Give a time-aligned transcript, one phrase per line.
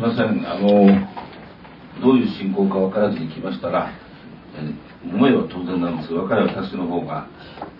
[0.00, 0.48] みません。
[0.48, 0.68] あの
[2.00, 3.92] どういう進行か分からずに来ましたら、
[4.56, 4.72] え
[5.04, 7.28] 思えば当然なんですが若い私の方が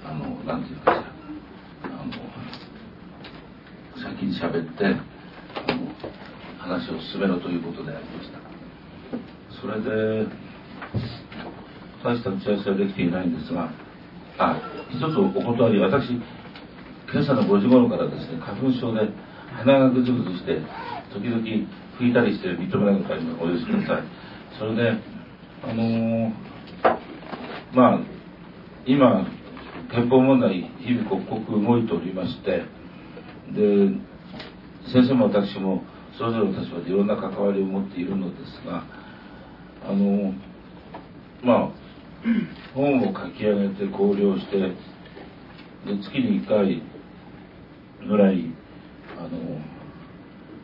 [0.04, 2.12] あのなんていうかしらあの
[3.96, 4.90] 先に喋ってあ
[5.72, 5.88] の
[6.58, 8.38] 話を進めろということでありました。
[9.58, 10.28] それで
[12.04, 13.72] 大した打ち合わせはできていないんですが
[14.36, 14.60] あ
[14.90, 16.10] 一つお断り私
[17.10, 19.08] 今朝の5時頃からですね花粉症で
[19.56, 20.60] 鼻がぐずぐずして
[21.12, 21.40] 時々
[22.00, 24.04] 拭いたりして認めなかったりお許しください
[24.58, 24.90] それで
[25.62, 26.32] あのー、
[27.74, 28.00] まあ
[28.86, 29.26] 今
[29.92, 32.64] 憲法問題日々刻々動いておりまして
[33.52, 33.88] で
[34.92, 35.82] 先生も私も
[36.16, 38.84] それぞれの立場でいろんな関わりを持っているのですが
[39.84, 40.32] あの
[41.44, 41.70] まあ
[42.74, 44.74] 本を書き上げて考慮してで
[46.02, 46.82] 月に1回
[48.06, 48.46] ぐらい
[49.18, 49.28] あの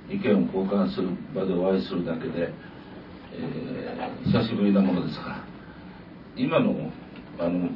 [0.08, 2.52] 意見を交換する場でお会いするだけで、
[3.32, 5.44] えー、久しぶりなものですから
[6.36, 6.90] 今の
[7.38, 7.70] あの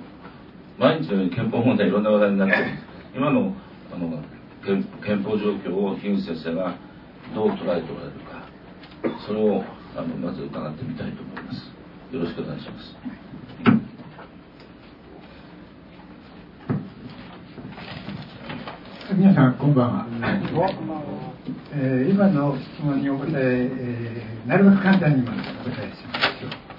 [0.79, 2.55] 毎日のように憲法問題いろんな話題になって
[3.15, 3.55] 今の
[3.93, 4.23] あの
[4.65, 6.77] 憲法状況を樋口先生が
[7.35, 8.47] どう捉えておられるか
[9.27, 9.63] それを
[9.97, 11.81] あのまず伺ってみたいと思います。
[12.15, 12.97] よろしくお願いします。
[19.13, 21.10] 皆さんこんばんは、
[21.73, 25.33] えー、今の質問にお答ええー、なるべく簡単にお答
[25.87, 26.71] えしましょう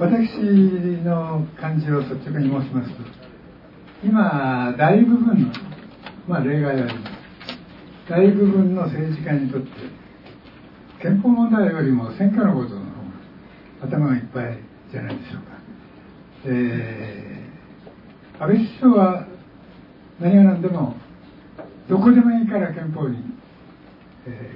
[0.00, 2.96] 私の感じを率直に申しますと
[4.02, 5.52] 今大部分の
[6.26, 7.20] まあ例外はあります。
[8.08, 9.68] 大部分の政治家にとって
[11.00, 14.58] 憲法問題よりも選挙のことの方が頭がいっぱい
[14.90, 15.58] じゃないでしょうか、
[16.46, 19.26] えー、安倍首相は
[20.18, 20.96] 何が何でも
[21.90, 23.18] どこでもいいから憲法に、
[24.26, 24.50] え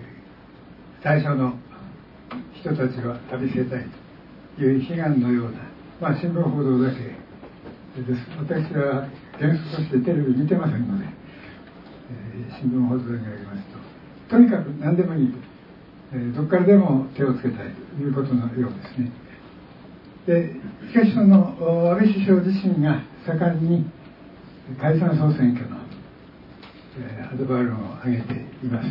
[1.00, 1.54] ー、最初の
[2.54, 3.84] 人たちは浴びせたい
[4.56, 5.58] という悲願のような、
[6.00, 7.24] まあ、新聞報道だけ。
[8.02, 8.26] です。
[8.38, 9.06] 私は
[9.38, 13.78] 原則としてテレビ見てませんので、えー、新聞報道によりますと。
[14.30, 15.32] とにかく何でもいい、
[16.12, 19.12] えー、どこからでも手をつけたいということのようですね。
[20.26, 20.54] で
[20.88, 21.54] しかしその
[21.90, 23.86] 安倍首相自身が盛んに
[24.80, 25.76] 解散総選挙の、
[26.98, 28.88] え、アドバルーンを挙げています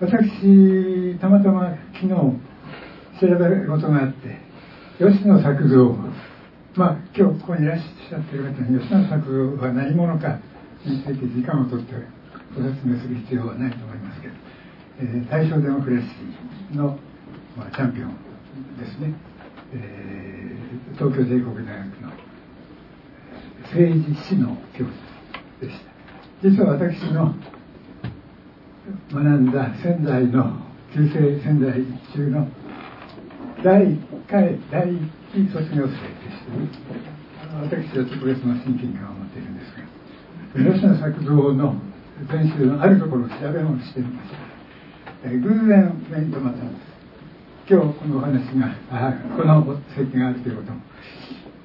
[0.00, 2.36] 私たまたま昨日調
[3.20, 4.36] べることがあって
[4.98, 5.96] 吉野作造
[6.74, 10.38] まあ今日ここにいらっしゃってる方に吉野作造は何者か
[10.84, 11.94] について時間をとって
[12.54, 14.20] ご説明する必要はないと思います。
[14.20, 14.34] けど、
[15.00, 16.98] えー、大正デモクラシーの、
[17.56, 18.10] まあ、チャンピオン
[18.78, 19.14] ですね、
[19.74, 22.12] えー、東京帝国大学の
[23.64, 24.92] 政治史の教授
[25.60, 25.91] でした。
[26.42, 27.34] 実は私の
[29.14, 30.58] 学んだ仙台の
[30.92, 32.48] 旧制仙台中の
[33.62, 36.82] 第1回第1期卒業生でして
[37.62, 39.70] 私は特別な親近感を持っているんです
[40.66, 41.76] が吉野作造の
[42.28, 44.30] 前週のあるところを調べ物してみまし
[45.22, 46.92] た、え偶然目に留まったんです。
[47.70, 50.80] 今日このお話があこの席があるということも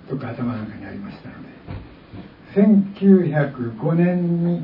[0.09, 1.46] どっか頭の中にありましたので
[2.57, 4.63] 1905年に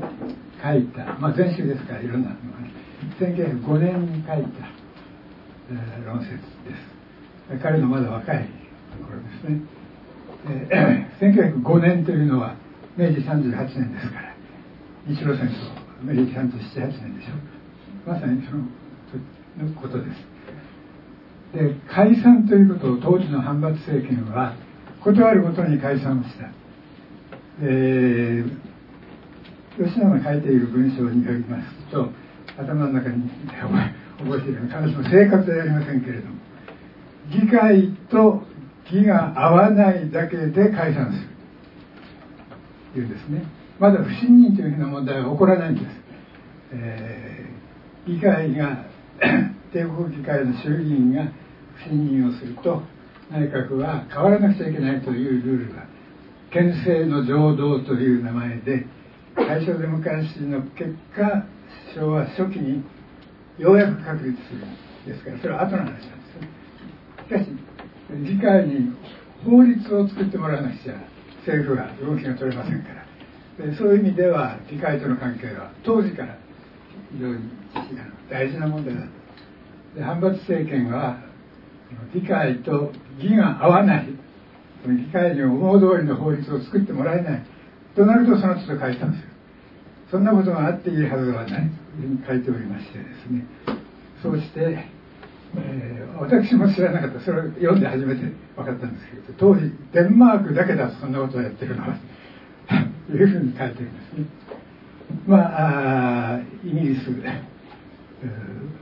[0.60, 2.72] 書いた、まあ、前週ですからいろんなのが、ね、
[3.20, 4.34] 1905年に書いた、
[5.70, 6.40] えー、論説で
[7.50, 7.62] す。
[7.62, 8.48] 彼のまだ若い
[8.98, 9.60] ところですね、
[10.48, 12.56] えー、1905年というのは
[12.96, 13.30] 明治38
[13.78, 14.34] 年ですから
[15.06, 18.64] 日露戦争明治378年でしょまさにその
[19.56, 21.56] のことです。
[21.56, 24.56] で解散ということを当時の反発政権は
[25.04, 26.63] 断るごとに解散をした。
[27.62, 32.08] えー、吉野が書いている文章によりますと
[32.56, 33.28] 頭の中に
[34.18, 36.34] 覚えているように彼女の生活ではありませんけれども
[37.30, 38.42] 議会と
[38.90, 41.34] 義が合わないだけで解散する。
[42.92, 43.42] というですね。
[43.78, 45.86] まだ不信任というふうな問題は起こらないんです、
[46.72, 48.84] えー、議会が
[49.72, 51.24] 帝国議会の衆議院が
[51.74, 52.82] 不信任をすると
[53.32, 55.82] 内閣は変わらなくちゃいけないというルールが
[56.54, 58.86] 憲政の浄土という名前で
[59.34, 61.44] 大正デモクラシーの結果
[61.92, 62.84] 昭和初期に
[63.58, 64.70] ようやく確立するん
[65.04, 66.48] ですからそれは後の話なんですね。
[67.26, 67.48] しかし
[68.22, 68.94] 議会に
[69.44, 70.94] 法律を作ってもらわなくちゃ
[71.38, 72.88] 政府が動きが取れませんか
[73.58, 76.38] らでそういう意味では議会との関係は当時から
[77.12, 77.50] 非常に
[78.30, 79.08] 大事な問題だと
[79.96, 81.18] で反発政権は
[82.14, 84.23] 議会と義が合わない
[84.92, 87.42] 議会に思う通りの法律を作ってもらえない。
[87.94, 89.28] となるとその都度解散する
[90.10, 91.70] そんなことがあっていいはずはない。
[91.96, 93.46] というふうに書いておりましてですね。
[94.22, 94.84] そうして、
[95.56, 97.20] えー、私も知らなかった。
[97.20, 98.22] それを読んで初めて
[98.56, 101.98] 分かったんですけど当時デンマークだけだそんなことをやってるのは
[103.06, 104.26] というふうに書いてるんですね。
[105.26, 107.10] まあイギリス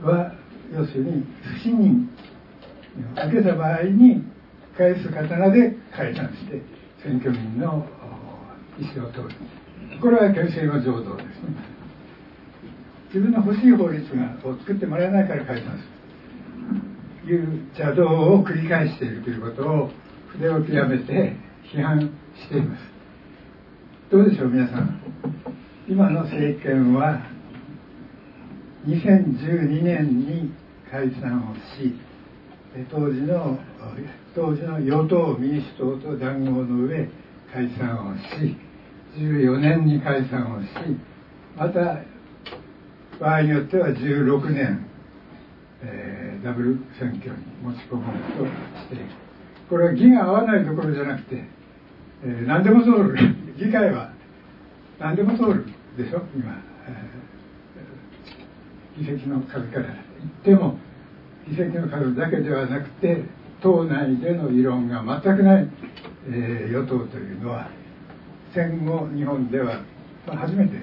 [0.03, 0.33] は
[0.73, 2.09] 要するに不信任
[3.23, 4.23] を受けた場合に
[4.77, 6.61] 返す刀で解散して
[7.03, 7.85] 選挙民の
[8.79, 9.29] 意思を通る。
[10.01, 11.73] これは憲政の浄土ですね。
[13.07, 15.93] 自分の欲しい法律がを作ってもらえないから解散する。
[17.23, 19.91] という邪道を繰り返しているということを
[20.29, 21.35] 筆を極めて
[21.71, 21.99] 批判
[22.35, 22.81] しています。
[24.09, 24.99] どうでしょう皆さん。
[25.87, 27.21] 今の政権は
[28.87, 30.51] 2012年に
[30.89, 31.95] 解散をし
[32.89, 33.59] 当時の
[34.35, 37.07] 当時の与党民主党と談合の上
[37.53, 38.57] 解散をし
[39.15, 40.67] 14年に解散をし
[41.55, 41.99] また
[43.19, 44.87] 場合によっては16年、
[45.83, 48.45] えー、ダブル選挙に持ち込もうと
[48.81, 49.05] している。
[49.69, 51.45] これは義が合わないところじゃなくて、
[52.23, 53.15] えー、何でも通る。
[53.55, 54.11] 議会は
[54.99, 55.65] 何でも通る
[55.95, 56.53] でしょ今、
[56.87, 59.95] えー、議席の数から言
[60.27, 60.79] っても
[61.47, 63.23] 議席の数だけではなくて
[63.63, 65.69] 党内での異論が全くない、
[66.27, 67.69] えー、与党というのは
[68.53, 69.81] 戦後日本では、
[70.27, 70.73] まあ、初めて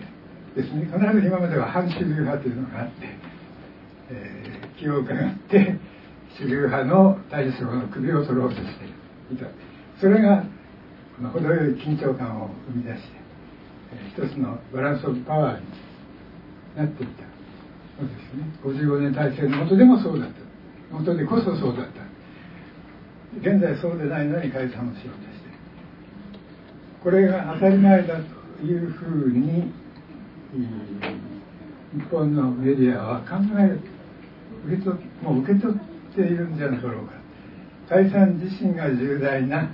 [0.56, 0.86] ですね。
[0.86, 2.92] 必ず今までは反主流派というのがあって、
[4.10, 5.78] えー、気を伺って
[6.38, 8.64] 主流派の大将の首を取ろうとして
[9.32, 9.46] いた。
[10.00, 10.44] それが
[11.32, 13.02] 程よい緊張感を生み出して、
[13.92, 15.66] えー、一つのバランス・オブ・パワーに
[16.76, 17.22] なっていた。
[17.98, 18.14] そうで
[18.64, 18.88] すね。
[18.88, 20.34] 55年体制の下でもそうだった。
[20.90, 22.09] 元でこそそうだった。
[23.38, 25.50] 現在そうでないのに解散をしようとして
[27.02, 28.16] これが当たり前だ
[28.60, 29.72] というふうに
[31.92, 33.78] 日本のメディアは考え
[34.66, 37.12] 受け取もう受け取っているんじゃなかろうか。
[37.88, 39.68] 解散自身が重大な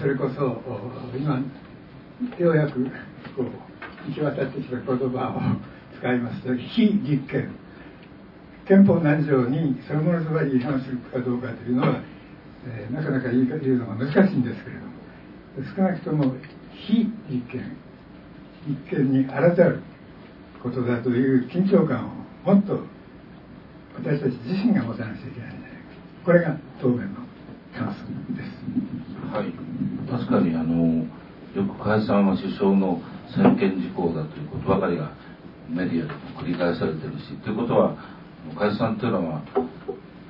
[0.00, 0.62] それこそ
[1.14, 1.42] 今
[2.38, 2.84] ようやく
[3.36, 7.54] こう行き渡ってきた言葉を使いますと非立憲
[8.66, 12.00] 憲法何条にそのものそばに違反するかどうかというのは、
[12.66, 14.92] えー、なかなか言うのが難しいんですけれども
[15.76, 16.34] 少なくとも
[16.72, 17.76] 非立憲
[18.66, 19.82] 立憲にあらざる
[20.62, 22.80] ことだという緊張感をもっと
[23.96, 25.78] 私たち自身が持たなくちゃいけないんじゃないか。
[26.24, 27.22] これが答弁の
[27.78, 28.02] 感想
[28.34, 29.32] です。
[29.32, 29.52] はい。
[30.10, 31.06] 確かにあの
[31.54, 33.00] よく解散は首相の
[33.34, 35.12] 専権事項だということばかりが
[35.68, 37.96] メディアでも繰り返されてるしということは
[38.58, 39.42] 解散というのは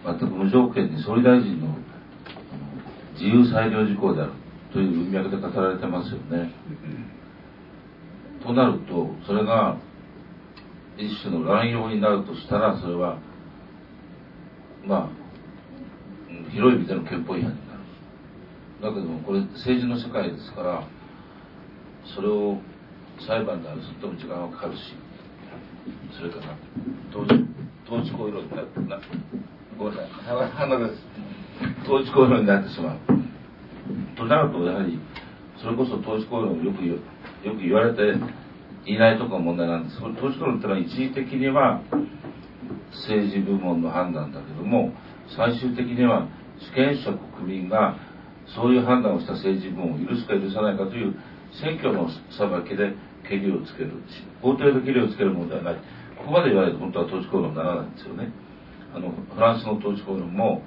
[0.05, 1.77] 全く無条件に総理大臣の
[3.19, 4.33] 自由裁量事項である
[4.73, 6.53] という文脈で語られてますよね。
[8.43, 9.77] となるとそれが
[10.97, 13.19] 一種の乱用になるとしたらそれは
[14.87, 17.81] まあ広い意味での憲法違反になる。
[18.83, 20.87] だけどもこれ政治の世界ですから
[22.15, 22.59] それを
[23.27, 24.81] 裁判で争っても時間はかかるし
[26.17, 26.57] それから
[27.13, 27.47] 当時
[27.87, 29.03] 統治行為論になな
[29.79, 30.09] ごめんなさ
[30.47, 31.03] い 鼻です
[31.85, 32.99] 統治行為論になってしまう。
[34.17, 34.99] となるとやはり
[35.63, 36.99] それこそ統治行為論よくよ
[37.55, 38.19] く言われて
[38.87, 39.97] いないとか問題なんです。
[39.97, 41.81] 統治行為論ってのは一時的には
[42.93, 44.93] 政治部門の判断だけども
[45.37, 47.97] 最終的には主権者国民が
[48.55, 51.15] そういう判断をした政治部門を許すか許さないかという
[51.61, 52.95] 選挙の裁きで
[53.29, 53.93] けりをつける
[54.41, 55.75] 法廷でけりをつけるものではない。
[56.19, 58.33] ここまで言われると本当は統治行論にならないんですよね。
[58.95, 60.63] あのフランスの統治行論も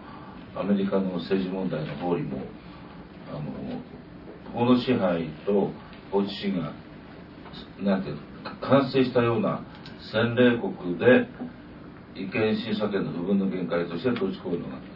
[0.56, 2.40] アメリカの政治問題の法理も
[3.32, 3.82] あの
[4.54, 5.72] 法の支配と
[6.12, 6.74] 法治主義が
[7.82, 8.18] なんていう
[8.62, 9.64] 完成したような
[10.12, 11.28] 洗礼国で
[12.16, 14.90] 違憲審査権の部分の限界として統治行為があって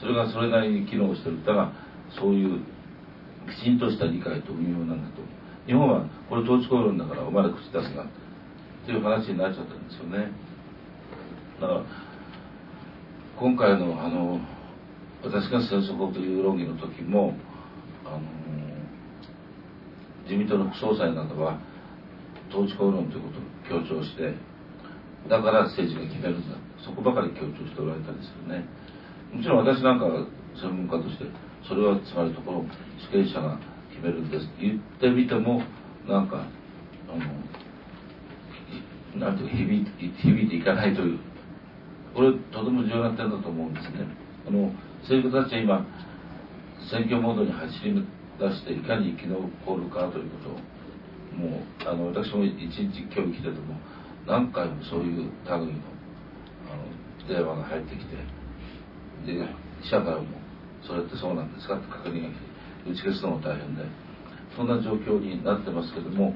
[0.00, 1.38] それがそれなりに機能してる。
[1.44, 1.72] たら
[2.18, 2.60] そういう
[3.46, 5.22] きちんとした理解と運用なんだと。
[5.66, 8.06] 日本はこれ統治行論だからお前ら口出すなっ
[8.86, 10.32] ていう話になっちゃったんですよね。
[11.60, 11.82] だから
[13.38, 14.40] 今回のあの
[15.22, 17.34] 私が戦争法という論議の時も
[18.04, 18.20] あの
[20.24, 21.60] 自民党の副総裁などは
[22.48, 23.28] 統治行論というこ
[23.68, 24.34] とを強調して
[25.28, 26.56] だから政治が決めるんだ。
[26.84, 28.64] そこばかり強調しておられたんですよね。
[29.34, 30.06] もちろん私なんか
[30.56, 31.26] 専門家として
[31.68, 32.64] それはつまりところ
[32.98, 33.58] 主権者が
[33.90, 35.62] 決めるんですって言ってみても
[36.08, 36.46] なんか
[37.08, 37.18] あの
[39.20, 39.84] なんていうか響
[40.22, 41.18] 響いていかないという。
[42.14, 44.06] これとても重要な点だと思うんですね。
[44.48, 44.72] あの
[45.02, 45.86] 政府たちは今
[46.90, 48.06] 選挙モードに走り
[48.38, 50.58] 出していかに生き残るかということを
[51.38, 53.76] もうあの私も一日今日生きてても
[54.26, 55.68] 何回もそういう類のあの
[57.28, 58.16] 電話が入ってきて
[59.26, 59.46] で
[59.82, 60.26] 記者からも
[60.82, 63.84] 「それってそうなんですか?」って確認が来て打ち消すのも大変で
[64.56, 66.34] そんな状況になってますけども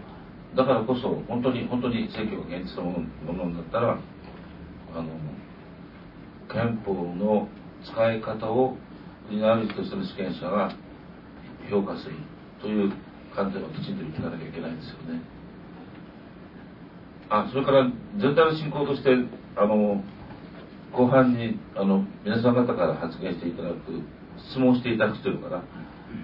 [0.54, 2.90] だからこそ本当に本当に選挙が現実の
[3.26, 3.98] ものだったら
[4.94, 5.08] あの
[6.48, 7.48] 憲法の
[7.84, 8.76] 使い方を
[9.28, 10.74] 国の主としての主権者が
[11.70, 12.16] 評価する
[12.60, 12.92] という
[13.34, 15.20] 観点をきちんと言っていかなきゃいけないんですよね。
[17.30, 19.10] あそれから全体の進行として
[19.56, 20.02] あの
[20.92, 23.74] 後半にあの皆さん方から発言していただく
[24.50, 25.64] 質問していただくというから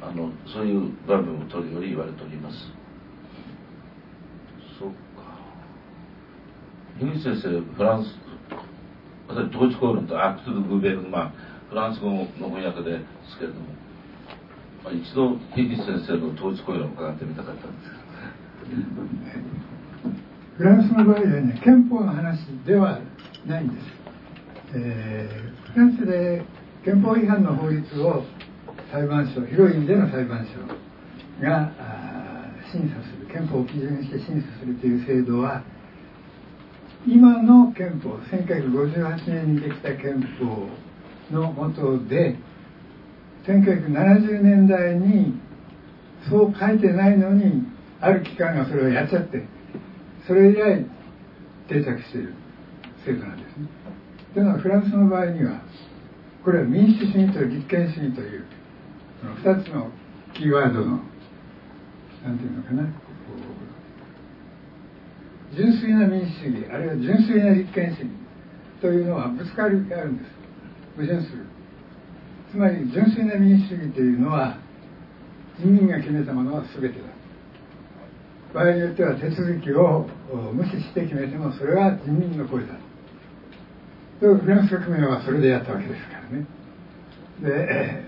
[0.02, 2.56] あのそういう場面を取るように言われております。
[4.78, 4.96] そうか。
[7.00, 8.30] 樋口先生フランス
[9.28, 11.32] 私統治コールとアクトゥ・グーベルまあ
[11.70, 12.98] フランス語の翻訳で
[13.30, 13.66] すけれども、
[14.82, 18.00] まあ、一度樋口先生の統治コールを伺ってみたかったんです
[20.58, 22.98] フランスの場合はね憲法の話では
[23.46, 23.86] ないんです、
[24.74, 26.42] えー、フランスで
[26.84, 28.24] 憲法違反の法律を
[28.90, 30.58] 裁判所広い意味での裁判所
[31.40, 31.70] が
[32.72, 35.62] 審査する憲法を基準にして審査するという制度は
[37.06, 40.68] 今の憲法1958年にできた憲法
[41.32, 42.36] の下で
[43.46, 45.40] 1970年代に
[46.28, 47.64] そう書いてないのに
[48.00, 49.46] ある機関がそれをやっちゃって
[50.26, 50.86] それ以来
[51.68, 52.34] 定着している
[53.04, 53.68] 制度なんですね。
[54.34, 55.62] というのはフランスの場合には
[56.44, 58.44] これは民主主義と立憲主義という
[59.44, 59.90] 2つの
[60.34, 61.00] キーワードの
[62.24, 62.88] 何て言うのかな
[65.54, 68.10] 純粋な民主主義あるいは純粋な立憲主義
[68.80, 70.39] というのはぶつかりがあるんです
[71.00, 71.46] 矛盾する。
[72.52, 74.58] つまり純粋な民主主義というのは
[75.58, 77.06] 人民が決めたものは全てだ。
[78.52, 80.06] 場合によっては手続きを
[80.52, 82.74] 無視して決めてもそれは人民の声だ。
[84.20, 86.46] とフランス革命はそれでやったわけですからね。
[87.40, 88.04] で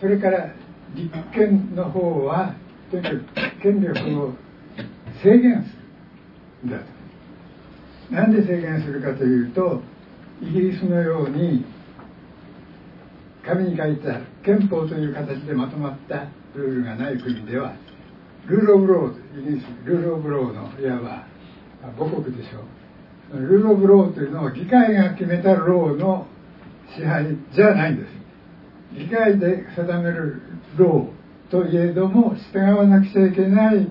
[0.00, 0.52] それから
[0.94, 2.56] 立憲の方は
[2.90, 3.24] とにかく
[3.62, 4.34] 権力を
[5.22, 5.76] 制限す
[6.64, 6.84] るんだと。
[8.14, 9.82] なんで制限するかというと
[10.42, 11.64] イギリスのように
[13.44, 17.74] 紙に書いた憲法という形でまとまったルールがない国では
[18.46, 21.26] rule of law イギリス rule of law のいわば
[21.96, 22.60] 母国でしょ
[23.34, 23.40] う。
[23.40, 26.26] rule of law というのは議会が決めた law の
[26.94, 28.08] 支配じゃないんです。
[28.98, 30.42] 議会で定める
[30.76, 33.88] law といえども従わなくちゃいけない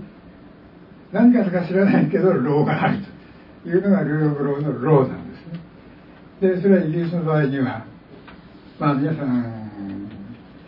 [1.11, 2.99] 何かか知らないけど law がある
[3.63, 6.55] というのが rule of law の law なんですね。
[6.55, 7.85] でそれはイギリスの場合には
[8.81, 10.09] まあ皆さん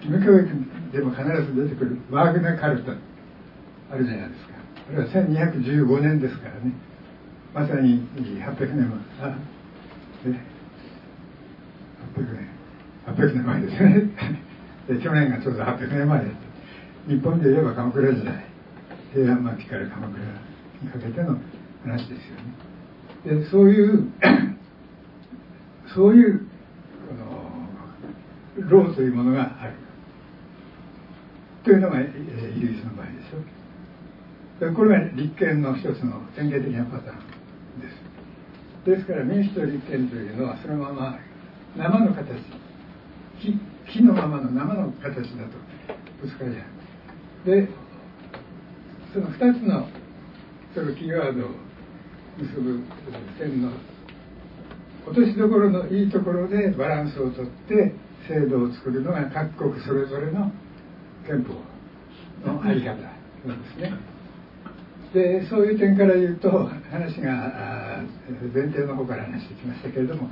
[0.05, 0.46] 義務教育
[0.93, 2.91] でも必ず出てくるワーグナ・カルタ
[3.89, 4.53] あるじゃないですか。
[4.89, 6.74] あれは1215年ですからね。
[7.55, 9.38] まさに800年前あ
[10.25, 10.29] え
[12.13, 12.50] 800年
[13.08, 14.10] 800年前ですね。
[14.96, 16.24] で去年がちょうど800年前
[17.08, 18.46] 日本で言えば鎌倉時代
[19.12, 20.24] 平安末期から鎌倉
[20.84, 21.39] にかけての
[21.84, 23.41] 話ですよね。
[23.41, 24.08] でそういう
[25.96, 26.52] そういう
[28.57, 29.74] ローというものがある。
[31.63, 32.05] というのがイ
[32.60, 37.17] ギリスの場合でしょこれが立憲の一つの典型的なパターン
[37.81, 38.03] です。
[38.86, 41.19] ですから民主と立憲というのはそのまま
[41.75, 42.27] 生の形
[43.39, 43.57] 木
[43.91, 45.24] 木のままの生の形だと
[46.22, 46.63] ぶつかり合
[47.45, 47.63] う。
[47.63, 47.69] で
[49.13, 49.88] その2つの
[50.74, 51.50] そのキーワードを
[52.38, 52.81] 結ぶ
[53.38, 53.72] 線の
[55.05, 57.93] 落としどころのいいところでバランスをとって
[58.27, 60.51] 制度を作るのが各国それぞれの
[61.27, 61.53] 憲法
[62.50, 62.96] の在り方
[63.46, 63.94] なんですね。
[65.13, 66.50] でそういう点から言うと
[66.89, 68.01] 話が
[68.53, 70.30] 前提の方から話してきましたけれども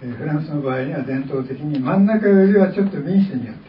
[0.00, 3.62] フランスの場合には伝統的に真ん中よりはちょっと民主によって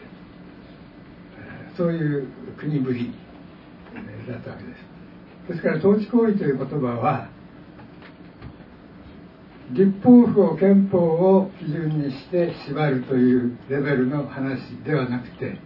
[1.76, 3.12] そういう国ぶり
[4.28, 4.70] だったわけで
[5.48, 7.28] すですから統治行為という言葉は
[9.72, 15.58] 立法府を憲法を基準にして縛るというレベルの話ではなくて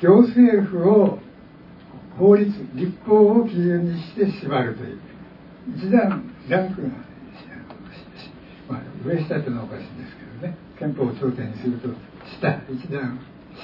[0.00, 1.18] 行政府を
[2.18, 5.00] 法律立法を基準にして縛るという
[5.76, 6.88] 一段ランクが、
[8.68, 11.88] まあ、上下ってのはおかしいんですけどね憲法を頂点にすると
[12.38, 13.18] 下一段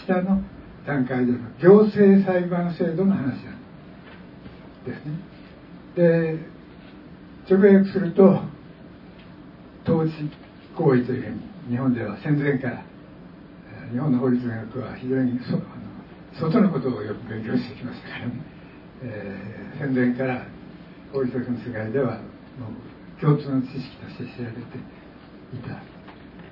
[0.07, 0.43] 下の
[0.87, 3.35] 段階での行政裁判制度の話なん
[4.85, 5.19] ですね。
[5.97, 6.39] で
[7.51, 8.54] 直訳すると
[9.85, 10.13] 統治
[10.77, 12.85] 行為というふうに日本では戦前から
[13.93, 15.39] 日本の法律学は非常に
[16.35, 18.33] そ外のことをよく勉強してきましたからね、
[19.03, 20.47] えー、戦前から
[21.13, 22.19] 法律学の世界では
[22.59, 22.71] も
[23.19, 25.81] う共通の知識として知られていた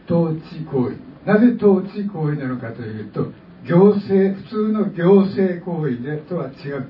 [0.07, 0.97] 統治行為
[1.27, 3.33] なぜ統治行為なのかというと
[3.67, 6.89] 行政普通の行政行為でとは違う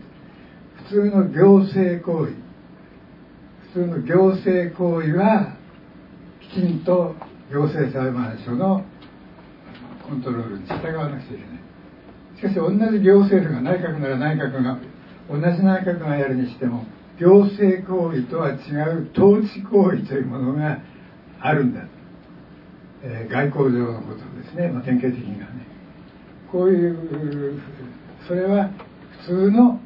[0.88, 2.32] 普通の行政行為
[3.72, 5.56] 普通の行政行為は
[6.52, 7.14] きちんと
[7.50, 8.84] 行政裁判所の
[10.06, 11.62] コントロールに従わなくちゃいけない。
[12.36, 14.78] しかし同じ行政府が内閣なら内閣が
[15.30, 16.84] 同じ内閣がやるにしても
[17.18, 20.82] 行政行為とは違う統治行為というものが
[21.40, 21.86] あるんだ、
[23.02, 25.66] えー、外交上のことですね、まあ、典型的にはね。
[26.50, 27.62] こういう
[28.28, 28.70] それは
[29.24, 29.80] 普通の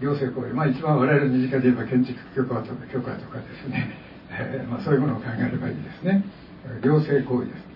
[0.00, 0.54] 行政行為。
[0.54, 4.07] まあ一番我々の身近で言えば建築許可とか許可とかですね、
[4.38, 6.24] えー、まあ、そういうものを考えればいいですね。
[6.82, 7.68] 行政行為です。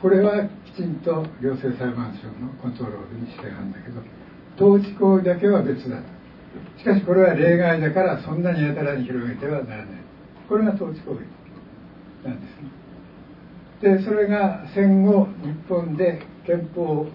[0.00, 4.02] これはきちんと行政裁判所のコントロールに従うんだけど
[4.54, 6.02] 統治行為だけは別だ
[6.78, 9.86] しかしこれは例外だからそんなにやたらに広げてはならない。
[10.48, 13.98] これが統治行為なんですね。
[13.98, 17.06] でそれが戦後日本で憲法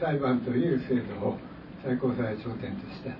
[0.00, 1.38] 裁判という制度を
[1.84, 3.10] 最高裁頂点とした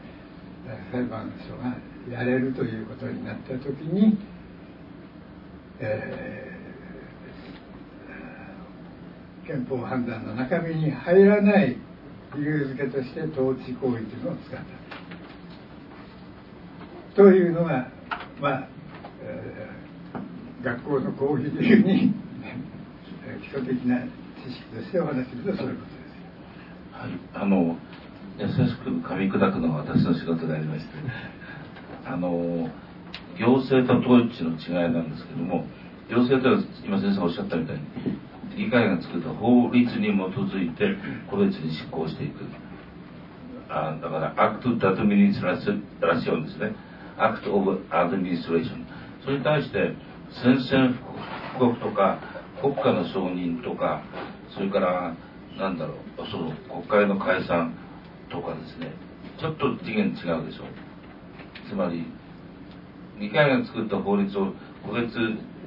[0.92, 1.76] 裁判所が
[2.10, 4.18] やれるということになった時に、
[9.46, 11.76] 憲法判断の中身に入らない
[12.36, 14.64] 理由付けとして統治行為というのを使った。
[17.16, 17.88] というのが、
[18.40, 18.68] まあ、
[20.62, 22.14] 学校の講義流に
[23.42, 23.98] 基礎的な
[24.46, 26.02] 知識としてお話しするとそういうことです。
[26.92, 27.76] はい、あの
[28.38, 30.86] 優しく噛み砕くのは私の仕事でありまして、
[32.06, 32.70] あの
[33.42, 35.66] 行政と統治の違いなんですけども、
[36.08, 37.82] 行政とは今先生がおっしゃったみたいに、
[38.56, 40.94] 議会が作った法律に基づいて
[41.28, 42.46] 個別に執行していく。
[43.68, 46.76] あだから、 acte d'administration ですね。
[47.16, 48.86] act of administration。
[49.24, 49.96] それに対して、
[50.42, 50.98] 宣戦
[51.56, 52.18] 布告とか、
[52.60, 54.02] 国家の承認とか、
[54.54, 55.16] それから、
[55.58, 57.74] なんだろう、その国会の解散
[58.30, 58.92] とかですね、
[59.40, 60.66] ちょっと次元違うでしょう。
[61.68, 62.04] つまり、
[63.18, 64.52] 議会が作った法律を
[64.86, 65.12] 個別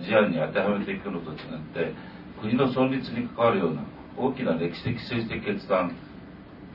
[0.01, 1.37] 事案に当てはめていくのと違っ
[1.73, 1.93] て、
[2.41, 3.83] 国の存立に関わるような
[4.17, 5.95] 大きな歴史的政治的決断、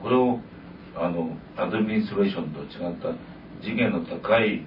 [0.01, 0.39] これを
[0.95, 3.15] あのアドミニストレーションと違った
[3.61, 4.65] 次元の高い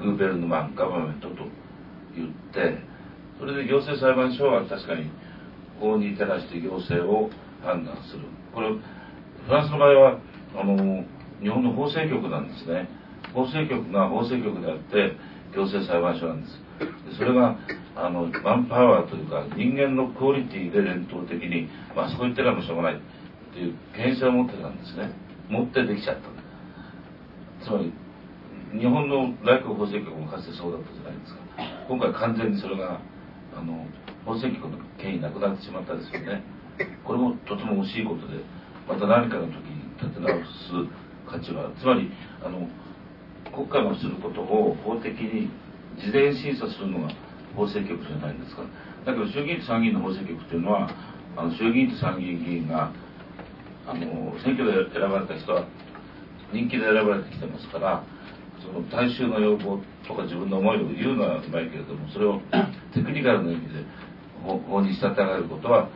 [0.00, 1.36] グーベルヌマンガバメントと
[2.14, 2.78] 言って
[3.38, 5.10] それで行政裁判所は確かに
[5.78, 7.30] 法に照らして行政を
[7.62, 8.20] 判断する。
[8.52, 10.18] これフランスの場合は
[10.56, 11.04] あの
[11.40, 12.88] 日本の法制局なんですね。
[13.34, 15.16] 法制局が法制局であって
[15.54, 17.18] 行政裁判所なんです。
[17.18, 17.56] それが
[17.96, 22.98] あのマンパワーというか人間のクオリティで伝統的に、まあ、そう言ってらもしょうがないっ
[23.52, 25.12] ていう権威性を持ってたんですね。
[25.48, 26.28] 持ってできちゃった。
[27.64, 27.92] つまり
[28.72, 31.40] 日本の内閣法制局もかつてそうだったじゃないですか。
[31.88, 33.00] 今回完全にそれが
[33.52, 33.84] あの
[34.24, 36.42] 法制局の権威なくなってしまったですよね。
[37.04, 38.40] これもとても惜しいことで
[38.88, 40.88] また何かの時に立て直す
[41.28, 42.10] 価値はつまり
[42.42, 42.68] あの
[43.54, 45.50] 国家のすることを法的に
[45.98, 47.10] 事前審査するのが
[47.56, 48.62] 法制局じゃないですか？
[49.04, 50.90] だけど衆議院と参議院の法制局っていうのは
[51.36, 52.92] あの衆議院と参議院議員が
[53.86, 55.66] あの選挙で選ばれた人は
[56.52, 58.04] 人気で選ばれてきてますから
[58.62, 62.40] その大衆の要望とか自分の思いを言うのはうまいけれどもそれを
[62.94, 63.84] テクニカルな意味で
[64.44, 65.88] 法に従えることは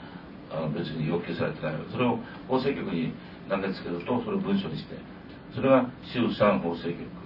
[0.50, 1.74] あの別に要求されてない。
[1.90, 3.12] それを法制局に
[3.48, 4.96] 投げつけるとそれを文書にして
[5.54, 7.23] それが衆参法制局。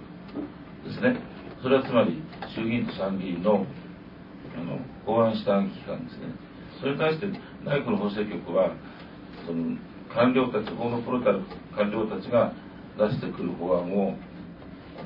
[0.85, 1.19] ですね。
[1.61, 2.21] それはつまり
[2.55, 3.65] 衆議院と参議院の
[4.55, 6.33] あの法案した機関ですね。
[6.79, 7.27] それに対して
[7.63, 8.71] 内閣の法制局は
[9.45, 9.77] その
[10.13, 11.41] 官僚たち法のプロたる
[11.75, 12.53] 官僚たちが
[12.97, 14.15] 出してくる法案を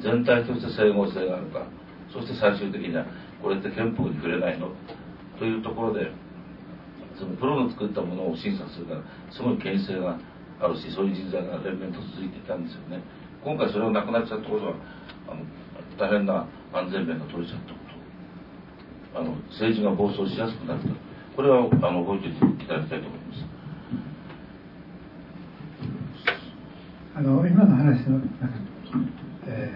[0.01, 1.67] 全体として整合性があるか
[2.12, 3.05] そして最終的には
[3.41, 4.71] これって憲法に触れないの
[5.38, 6.12] というところで
[7.19, 10.17] そのプロの作ったものを審査するからすごい権威性が
[10.62, 13.03] あるしそういう人材が連綿と続いていたんですよね。
[13.43, 14.73] 今回それがなくなっちゃったことは
[15.27, 15.43] あの
[15.97, 17.79] 大変な安全面が取れちゃったこ
[19.13, 19.19] と。
[19.19, 20.88] あの政治が暴走しやすくなった。
[21.36, 23.45] これはあの覚えていただきたいと思います。
[27.15, 28.73] あの今の話の中
[29.45, 29.69] え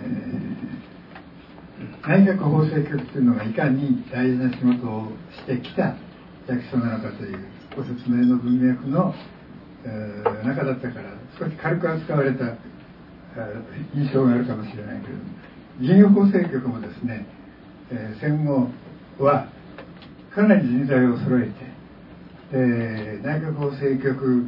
[2.03, 5.95] ー、内閣法制局というのがいかに大事な仕事をしてきた
[6.47, 9.13] 役所なのかというご説明の文脈の、
[9.84, 12.56] えー、中だったから少し軽く扱われた
[13.93, 15.37] 印象があるかもしれないけれども。
[15.79, 17.25] 事業法制局もですね、
[17.91, 18.69] えー、戦後
[19.19, 19.47] は
[20.33, 21.77] かなり人材を揃えて
[22.51, 24.45] で内閣法制局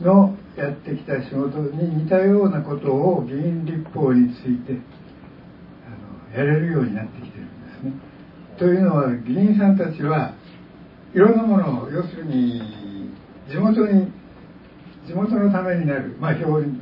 [0.00, 4.78] のやってきた仕事に似たようなことを議員立法について
[5.86, 7.92] あのやれるようになってきてるんですね。
[8.58, 10.34] というのは議員さんたちは
[11.14, 13.10] いろんなものを要するに
[13.50, 14.12] 地元に
[15.06, 16.78] 地元のためになるまあ表に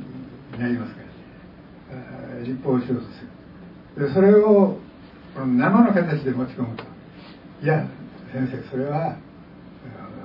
[0.59, 3.36] なりますから立法をしようとする
[3.97, 4.77] でそれを
[5.33, 6.83] この生の形で持ち込むと。
[7.63, 7.87] いや
[8.31, 9.17] 先生それは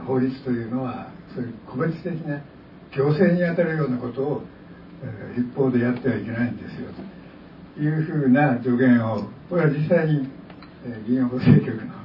[0.07, 2.43] 法律というのはそういう個別的な
[2.95, 4.43] 行政にあたるようなことを
[5.37, 6.91] 立法でやってはいけないんですよ
[7.77, 10.29] というふうな助言をこれは実際に
[11.07, 12.03] 議員法制局の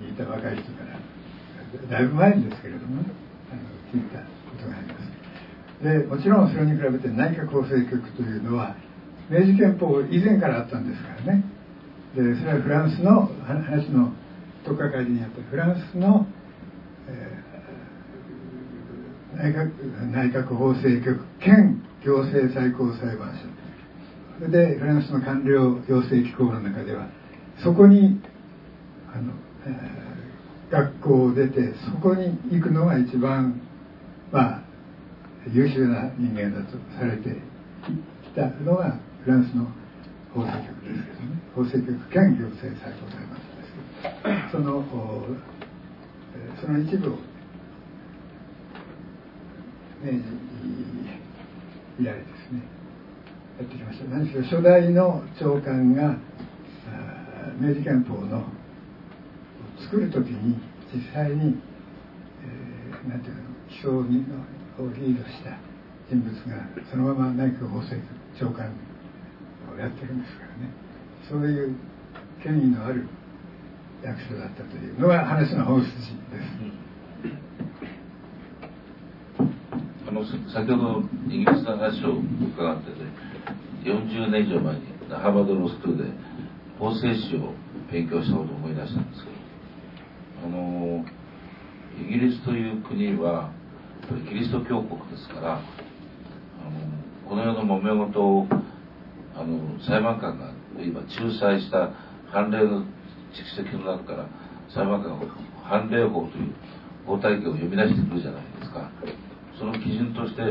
[0.00, 0.84] にいた若い人か
[1.90, 3.02] らだいぶ前ですけれども、
[3.92, 5.06] 聞いたことがあります。
[5.84, 8.74] でもちろんそれに比べて内閣法制局というのは
[9.28, 11.44] 明治憲法以前からあったんですからね。
[12.14, 14.12] でそれはフランスの話の
[14.64, 16.26] とっかかりにあったフランスの、
[17.08, 23.56] えー、内閣内閣法制局兼行政最高裁判所。
[24.38, 27.08] それでフランスの官僚行政機構の中では
[27.62, 28.20] そこに
[29.12, 29.32] あの、
[29.66, 33.60] えー、学校を出てそこに行くのが一番
[34.30, 34.62] まあ
[35.52, 37.40] 優秀な人間だとされて
[38.24, 39.66] きたのがフランスの
[40.32, 43.74] 法制局ですけどね法制局兼行政最高裁判所です
[44.14, 44.86] けどその
[46.62, 47.18] その一部を
[50.04, 50.22] 明治
[51.98, 52.62] 以来ですね
[53.58, 56.16] やってきました何しろ初代の長官が
[57.58, 58.46] 明治憲法の
[59.80, 60.56] 作る時に
[60.94, 61.58] 実際に、
[62.44, 64.22] えー、なんていうの基礎に
[64.78, 65.58] をリードした
[66.08, 67.98] 人物がそのまま内閣法制
[68.38, 68.70] 長官
[69.76, 70.72] をやってるんですからね
[71.28, 71.76] そういう
[72.42, 73.08] 権威のある
[74.02, 76.06] 役所だったというのが話の本筋です。
[80.06, 82.20] あの先ほどイギリスの話を
[82.54, 86.10] 伺ってて、40年以上前にハーバードロスクールで
[86.78, 87.54] 法制史を
[87.90, 89.36] 勉強したことを思い出したんですけど
[90.46, 91.04] あの
[92.00, 93.50] イギリスという国は
[94.28, 95.62] キリスト教国ですからあの
[97.28, 98.46] この世の揉め事を
[99.36, 101.90] あの裁判官が今仲裁した
[102.32, 102.82] 判例の
[103.36, 104.28] 蓄積の中から
[104.74, 105.26] 裁判官が
[105.62, 106.54] 判例法という
[107.06, 108.90] 法体系を読み出してくるじゃないですか
[109.58, 110.42] その基準として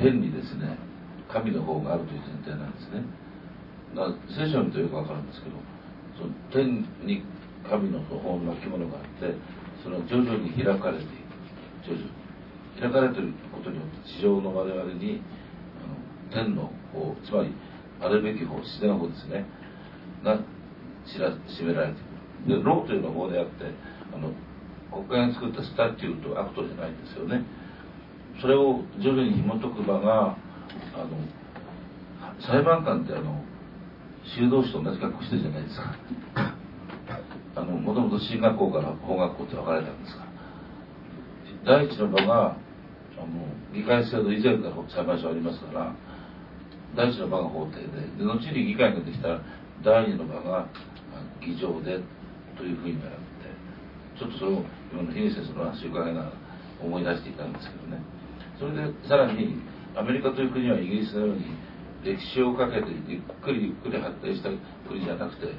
[0.00, 0.78] 天にですね
[1.28, 3.02] 神の法があるという前提なんですね。
[3.94, 5.56] だから聖書を見るとよくわかるんですけど、
[6.18, 7.24] その天に
[7.68, 9.34] 神の法の巻物があって、
[9.82, 11.10] それは徐々に開かれていく。
[11.84, 12.10] 徐々に。
[12.80, 15.22] 開かれていることによって地上の我々に
[16.32, 17.54] あの天の方、つまり
[18.00, 19.46] あるべき法、自然の法ですね、
[20.24, 20.38] が
[21.06, 22.58] 知らしめられている。
[22.58, 23.52] で、 law というのは法であって、
[24.14, 24.32] あの
[24.90, 27.44] 国会が作った statute、act じゃないんですよね。
[28.40, 30.36] それを徐々に紐解く場が
[30.94, 31.08] あの
[32.40, 33.42] 裁判官ってあの
[34.36, 35.94] 修道士と同じ格好してるじゃないですか
[37.56, 40.26] あのもともと進学校から法学校って分かれたんですが
[41.64, 43.26] 第一の場があの
[43.72, 45.94] 議会制度以前から裁判所ありますから
[46.96, 49.40] 第一の場が法廷でで後に議会ができたら
[49.84, 50.66] 第二の場が
[51.40, 52.00] 議場で
[52.56, 53.52] というふうになって
[54.18, 56.32] ちょっとそれを今の樋口先生の話を伺いながら
[56.80, 58.00] 思い出していたんですけどね。
[58.58, 59.60] それでさらに
[59.94, 61.44] アメリカという国はイギリスのように
[62.04, 64.48] 歴史をかけてゆっくりゆっくり発展した
[64.88, 65.52] 国じゃなくて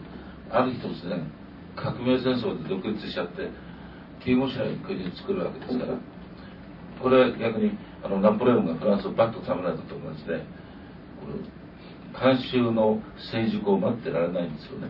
[0.49, 1.21] ある日突然
[1.75, 3.49] 革命戦争で独立しちゃって
[4.25, 5.97] 急ごしない国を作るわけですから
[7.01, 10.41] これは逆にあのナポレオンがフランスをバッと侍だと同じで
[12.13, 12.99] 慣習の
[13.31, 14.89] 成熟を待ってられないんですよね。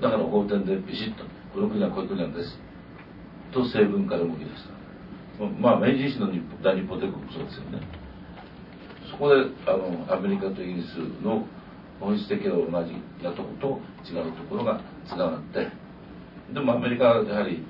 [0.00, 1.24] だから法廷でビシッと
[1.54, 2.58] この国はこういう国なんです。
[3.52, 4.76] と成文から動き出した。
[5.60, 7.80] まあ明治維新の日本大日本帝国もそうですよね。
[9.10, 11.46] そこであのアメリカとイギリスの
[12.00, 15.68] 本質的な同じなとこと違うところがつながって。
[16.52, 17.64] でもアメリカはやはり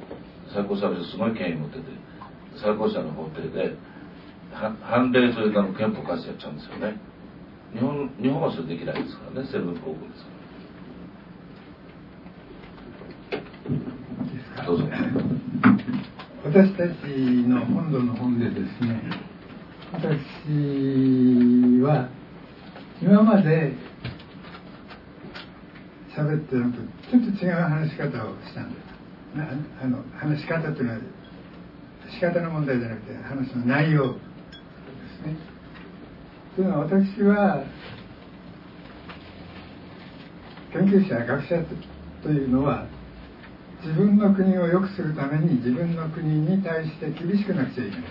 [0.52, 1.82] 最高裁判所すごい権威を持ってて
[2.56, 3.76] 最高裁の法廷で
[4.52, 6.98] 判例という名の憲法改正やっちゃうんですよね。
[7.76, 10.30] 日本日本はそれできないですからねセブン高校ですか
[14.62, 14.66] ら。
[14.66, 14.84] どうぞ
[16.44, 16.92] 私たち
[17.46, 19.02] の本土の本でですね
[19.92, 20.08] 私
[21.82, 22.08] は
[23.02, 23.74] 今まで
[26.16, 28.86] 喋ってるのとちょっと違う話し方をしたんです
[29.82, 30.98] あの話し方というのは
[32.08, 34.20] 仕方の問題じゃなくて話の内容で
[35.22, 35.56] すね。
[36.57, 37.64] というのは私は
[40.73, 41.62] 研究者や学者
[42.23, 42.87] というのは
[43.85, 48.03] 自分の国を良くするために自分の国に対して厳しくなくちゃいけない。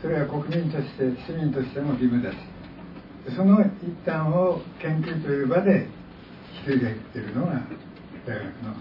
[0.00, 2.36] それは国民として市民としても義務だし。
[3.36, 3.68] その一
[4.08, 5.88] 端を研究という場で
[6.66, 7.62] 引き継いでいってるのが
[8.26, 8.76] 大学の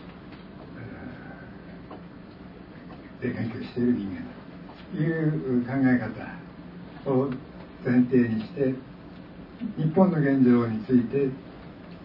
[3.20, 4.30] で研究している人間だ。
[4.92, 7.32] という考え方を
[7.86, 8.74] 前提にして
[9.78, 11.30] 日本の現状について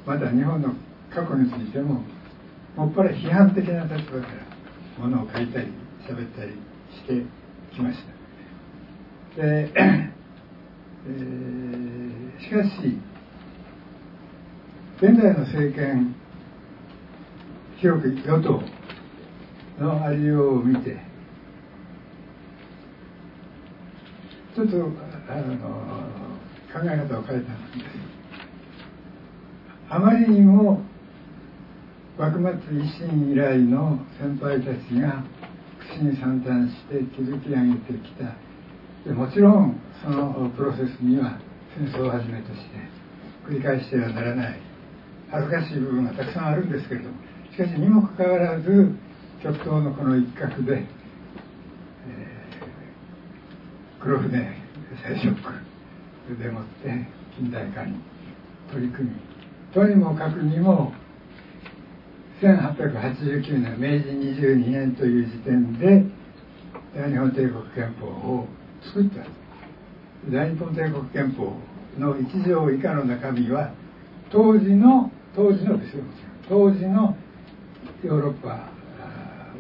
[0.06, 0.74] また日本の
[1.12, 2.02] 過去についても
[2.76, 5.68] もっぱら批判的な立場からものを書いたり
[6.08, 6.52] 喋ったり
[6.92, 7.22] して
[7.74, 7.98] きまし
[9.36, 9.42] た。
[9.42, 12.98] で、えー、しかし
[14.98, 16.14] 現在の政権
[17.78, 18.62] 広く与党
[19.78, 20.96] のありようを見て
[24.54, 25.56] ちょっとあの
[26.72, 28.14] 考え方を変えたんです。
[29.90, 30.82] あまりにも
[32.18, 32.44] 幕末
[32.78, 35.24] 維新以来の先輩たちが
[35.78, 38.36] 口に算段して築き上げてきた。
[39.08, 41.38] でもちろんそのプロセスには
[41.76, 42.60] 戦争をはじめとして
[43.46, 44.60] 繰り返してはならない。
[45.30, 47.16] 恥ずかしい部分がたくさんあるんですけれども。
[47.50, 48.90] しかしにもかかわらず
[49.40, 54.63] 極東のこの一角で、えー、黒船
[55.02, 55.24] 最初
[56.38, 58.00] でもって近代化に
[58.72, 59.16] 取り組み。
[59.72, 60.92] とにもかくにも
[62.40, 64.08] 1889年明治
[64.42, 66.04] 22年という時点で
[66.94, 68.46] 大日本帝国憲法を
[68.82, 69.24] 作った
[70.30, 71.52] 大日本帝国憲法
[71.98, 73.72] の一条以下の中身は
[74.30, 76.04] 当時の当時のですよ
[76.48, 77.16] 当時の
[78.02, 78.68] ヨーロッパ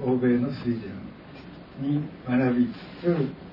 [0.04, 0.92] 欧米の水準
[1.80, 3.43] に学びつつ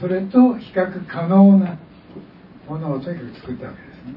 [0.00, 1.78] それと比較可能な
[2.68, 4.14] ものをとにかく作ったわけですね。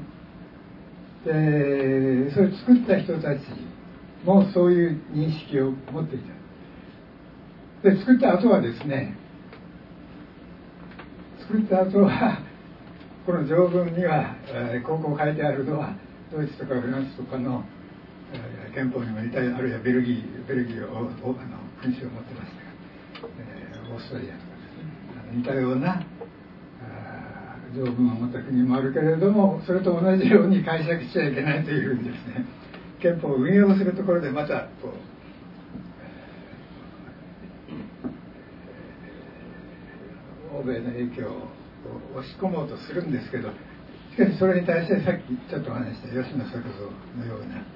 [2.26, 3.42] でそれを作った人たち
[4.24, 6.18] もそういう認識を持ってい
[7.82, 7.88] た。
[7.88, 9.16] で作った後はですね
[11.38, 12.42] 作った後は
[13.26, 15.94] この条文には、えー、ここ書いてあるのは
[16.32, 17.64] ドイツとかフランスとかの、
[18.32, 21.10] えー、憲法にも似たあるいはベルギーベルギーをあの
[21.82, 22.50] 君主を持ってまし
[23.20, 24.53] たが、えー、オーストリアとか。
[25.34, 26.02] 似たような
[27.74, 32.46] 条文を持った国もあるけれどもそれと同じように解釈しちゃいけないというふうにですね
[33.02, 34.94] 憲法を運用するところでまたこ
[40.54, 41.50] う欧米の影響を
[42.16, 47.66] 押し込もうとするんですけどしかしそれに対してさっきちょっとお話した吉野作造のような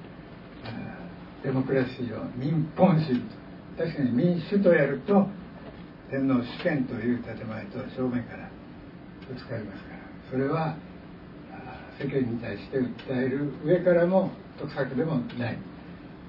[1.43, 3.21] デモクラシーを民本主義
[3.77, 5.27] 確かに民主とやると
[6.09, 8.49] 天皇主権という建前と正面から
[9.29, 9.99] ぶつかりますから。
[10.31, 10.75] それは
[11.99, 15.57] 世間に対して訴える上からも得策でもない。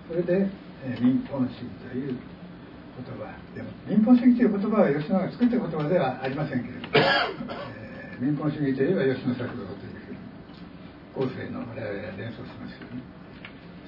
[0.08, 0.48] それで、
[0.84, 13.02] え、民本主義という言葉でも民本主義という言葉は吉野が作った言葉ではありませんけれども、えー、民本主義といえば吉野作造というふうに後世の我々は連想しますよね。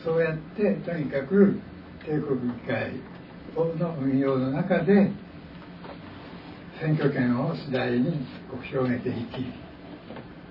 [0.04, 1.60] そうやってとにかく
[2.04, 2.92] 帝国議会
[3.78, 5.10] の運用の中で
[6.82, 8.26] 選挙権を次第に
[8.66, 9.46] 広げていき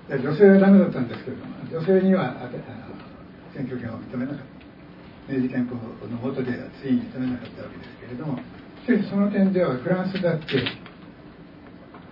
[0.08, 2.40] 女性はダメだったんですけれども女性には
[3.52, 4.46] 選挙権を認めなかっ
[5.28, 8.38] た明治憲法の下ではついに認めなかったわけですけれども
[8.80, 10.46] しかしその点ではフランスだって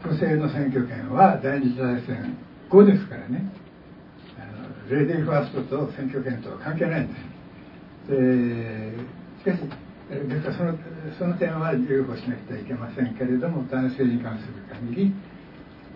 [0.05, 2.37] 女性の選挙権は第二次大戦
[2.69, 3.51] 後ですからね
[4.91, 8.11] レディーファーストと選挙権とは関係ないんです。
[8.11, 8.99] で
[9.39, 10.75] しかしその
[11.19, 15.15] その点は留保しなくてはいけませんけれども男性に関する限り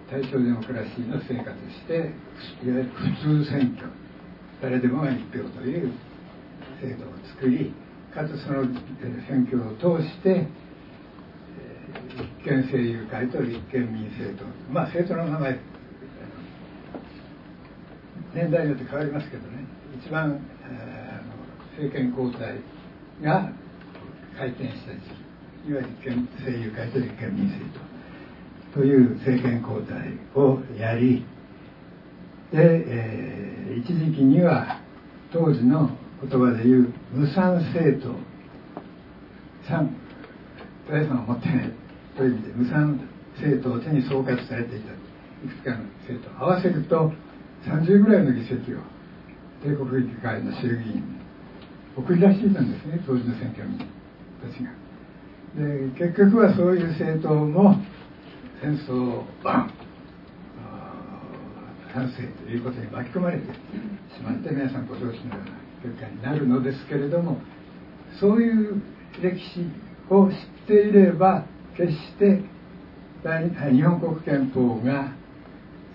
[0.09, 2.15] 対象デモクラシーの成果として
[2.63, 3.91] いわゆる普通選挙
[4.63, 5.93] 誰でもが一票という
[6.81, 7.75] 制度を作り
[8.15, 8.63] かつその
[9.27, 10.47] 選挙を通して
[12.15, 15.59] 立憲政友会と立憲民政党まあ政党の名前
[18.33, 19.67] 年代によって変わりますけどね
[20.01, 20.39] 一番
[21.77, 22.61] 政権交代
[23.21, 23.51] が
[24.37, 25.01] 回転した時
[25.65, 31.25] 期いわゆる政友会と立憲民政党という政権交代をやり
[32.53, 34.81] で、えー、一時期には
[35.33, 38.15] 当時の言葉で言う無産政党
[39.69, 39.97] 産
[40.91, 41.73] 財産を持ってない
[42.17, 43.01] という意味で無産
[43.37, 44.97] 政党を手に総括されていたい
[45.49, 47.13] くつかの政党合わせると
[47.67, 48.79] 30ぐらいの議席を
[49.63, 51.03] 帝国議会の衆議院に
[51.97, 53.79] 送り出していたんですね当時の選挙民
[54.45, 54.71] たちが。
[55.57, 57.77] で結局はそういう政党も
[58.61, 59.23] 戦争
[61.93, 63.51] 反省ということに巻き込まれてし
[64.25, 67.39] まって皆さんご承知のような結果になるのですけれども
[68.19, 68.83] そういう
[69.23, 69.71] 歴史
[70.11, 71.45] を知っていれば
[71.77, 72.43] 決して
[73.23, 75.13] 日本国憲法が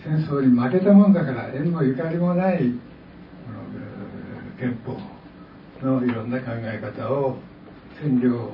[0.04, 2.60] 戦争に負けたもんだから縁もゆかりもない
[4.58, 4.98] 憲法
[5.86, 7.38] のいろんな考え方を
[8.02, 8.52] 占領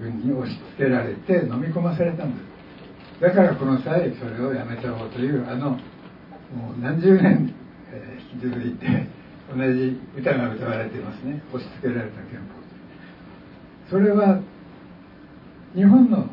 [0.00, 2.40] 軍に押し付けられて飲み込まされたんで
[3.18, 3.20] す。
[3.20, 5.78] だからこの際それをやめちゃおうというあのも
[6.76, 7.54] う何十年、
[7.90, 9.08] えー、引き続いて
[9.48, 11.42] 同じ歌が歌われていますね。
[11.52, 12.66] 押し付けられた憲法。
[13.90, 14.40] それは
[15.74, 16.28] 日本の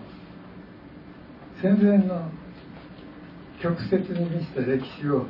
[1.62, 2.30] 戦前の
[3.62, 5.26] 曲折に満ちた歴史を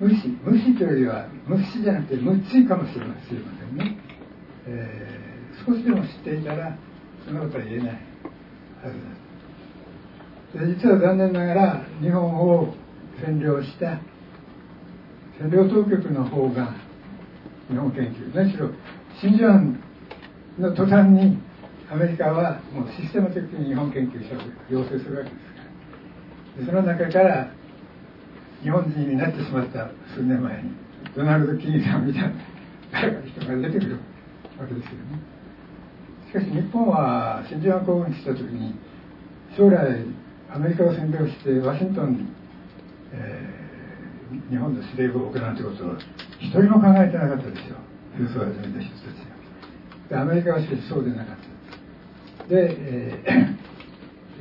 [0.00, 3.98] 無視無視というよりは無視じゃなくて無知かもしれませんね、
[4.66, 6.76] えー、少しでも知っていたら
[7.24, 7.96] そんなことは言えないは
[10.52, 12.74] ずだで実は残念ながら日本を
[13.20, 14.00] 占領した
[15.40, 16.76] 占領当局の方が
[17.68, 18.70] 日本研究何しろ
[19.20, 19.80] 真珠湾
[20.58, 21.38] の途端に
[21.90, 26.64] アメリカはもうシステム的に日本研究者を要請するわけですから。
[26.64, 27.50] でその中から
[28.62, 30.70] 日本人になってしまった数年前に
[31.14, 32.30] ドナルド・キーさんみたいな
[33.28, 33.98] 人が出てくる
[34.58, 35.18] わけですけどね。
[36.28, 38.74] しかし日本は真珠湾攻撃した時に
[39.56, 40.04] 将来
[40.50, 42.28] アメリカを占領してワシントンに、
[43.12, 45.96] えー、日本の司令部を置くなんてことを
[46.40, 47.76] 一人も考えてなかったですよ。
[48.18, 49.34] 紛争を始めた人たちが。
[50.08, 52.48] でアメリカはしかしそうでなかった。
[52.48, 53.56] で、え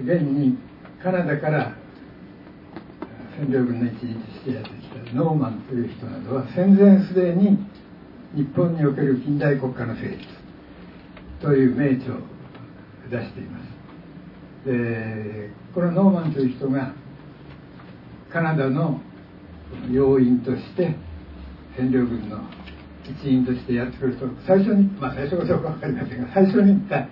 [0.01, 0.57] ー、現に
[1.01, 1.75] カナダから
[3.39, 7.57] 占領軍の一員としてやってきたノーマンという人などは戦前すでに
[8.35, 10.17] 日本における近代国家の成立
[11.39, 12.17] という名著を
[13.11, 13.63] 出しています。
[14.65, 16.93] でこのノーマンという人が
[18.31, 19.01] カナダの
[19.91, 20.95] 要員として
[21.77, 22.39] 占領軍の
[23.03, 27.07] 一員としてやってくると最初にまあ最初かどうか分かりませんが最初に行った、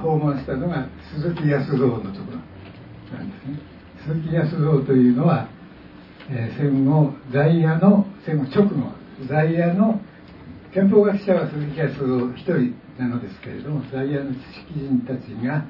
[0.00, 3.58] 訪問したのが鈴木康造のところなんですね。
[4.06, 5.48] 鈴木康造というのは、
[6.30, 8.92] え、戦後在野の戦後直後
[9.28, 10.00] 在野の
[10.74, 14.36] 憲法学者は鈴木康造一人なのですけれども在野の知
[14.68, 15.64] 識人たちが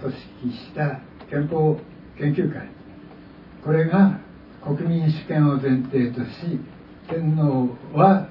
[0.00, 1.00] 組織した
[1.30, 1.78] 憲法
[2.18, 2.68] 研究会。
[3.64, 4.18] これが
[4.64, 6.60] 国民主権を前提とし
[7.08, 8.28] 天皇は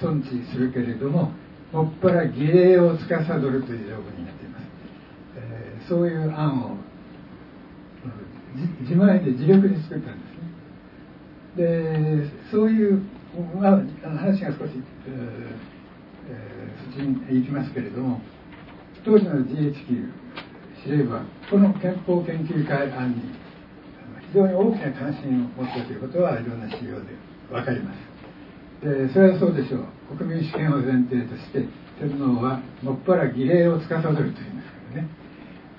[0.00, 1.32] 尊持するけれども
[1.72, 4.64] もっぱら儀礼を司るという条文になっています、
[5.36, 6.76] えー、そういう案を
[8.82, 10.52] 自前で自力で作ったんですね。
[11.56, 13.02] でそういう、
[13.60, 13.80] まあ、
[14.18, 14.72] 話が少し、
[15.06, 18.20] えー、そっちに行きますけれども
[19.04, 20.12] 当時の GHQ
[20.84, 23.22] 司令部はこの憲法研究会案に
[24.28, 27.16] 非常に大きな関心を持ったということはいろんな資料で
[27.50, 28.12] 分かります。
[28.84, 30.16] でそれはそうでしょう。
[30.16, 31.66] 国民主権を前提として
[32.00, 34.42] 天皇はもっぱら儀礼を司るというんですか
[34.96, 35.08] らね、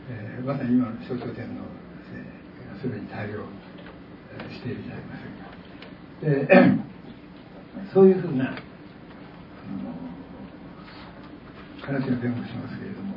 [0.10, 1.62] えー、まさに今の象徴天皇
[2.82, 3.48] すぐに対応
[4.52, 6.84] しているじゃありませんか。
[6.84, 6.93] で
[7.94, 8.56] そういうふうな
[11.82, 13.16] 話が前後しますけれども、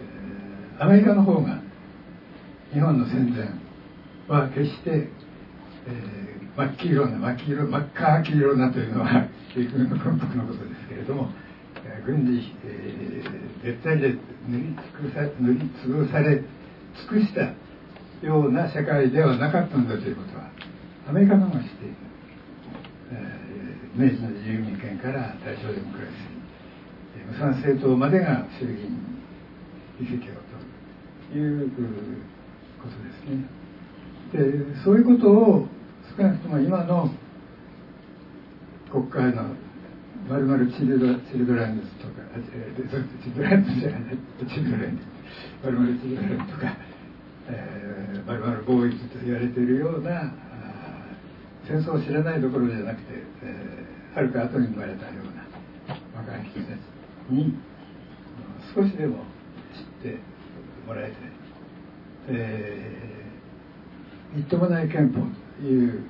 [0.00, 1.60] えー、アメリカの方が
[2.72, 3.48] 日本の戦前
[4.28, 11.30] は決して、えー、真っ黄色な真っ黄色真っ赤黄色なというのは陸軍の軍服のことですけれども、
[11.84, 14.14] え、軍事、えー、絶対で
[14.48, 16.42] 塗りつくさ塗りつぶされ
[17.08, 17.54] 尽くした
[18.26, 20.50] ような社会ではなかったんだということは
[21.08, 21.94] アメリカの方が知っている、
[23.12, 23.35] えー、
[23.96, 28.92] 明治の自由民権から大正デモクラシー無産政党までが衆議院
[29.98, 30.40] 議席を取る
[31.32, 31.70] という
[32.82, 33.48] ことですね。
[34.32, 35.66] でそういうことを
[36.16, 37.10] 少なくとも今の
[38.92, 39.54] 国会の
[40.28, 42.20] まるまるチルドチルドランズとか
[43.22, 45.02] チルドランズじゃないチルドランズ
[45.64, 46.76] まるまるチルドランズとか
[47.48, 50.32] えー、我々貿易と言われているような
[51.66, 56.78] 戦争を知らないどころじゃなくて、えー、はるか後に生まれたような若い人たち
[57.28, 57.54] に
[58.72, 59.24] 少しでも
[59.74, 60.18] 知って
[60.86, 61.20] もらいたい、
[62.28, 65.22] えー、みっともない憲法
[65.60, 66.04] という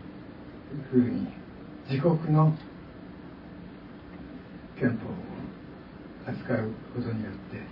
[0.90, 1.26] ふうに
[1.88, 2.54] 自国の
[4.78, 7.62] 憲法を扱うことによって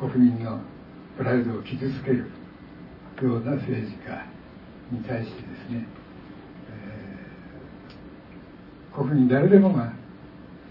[0.00, 0.58] 国民の
[1.16, 2.30] プライドを傷つける
[3.22, 4.41] ような政治家
[4.92, 5.86] に対してですね、
[6.70, 9.92] えー、国民誰でもが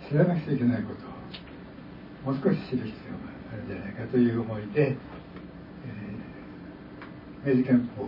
[0.07, 3.19] 知らなくちゃいけないことをもう少し知る必要が
[3.53, 8.07] あるんじゃないかという思いで、えー、明治憲法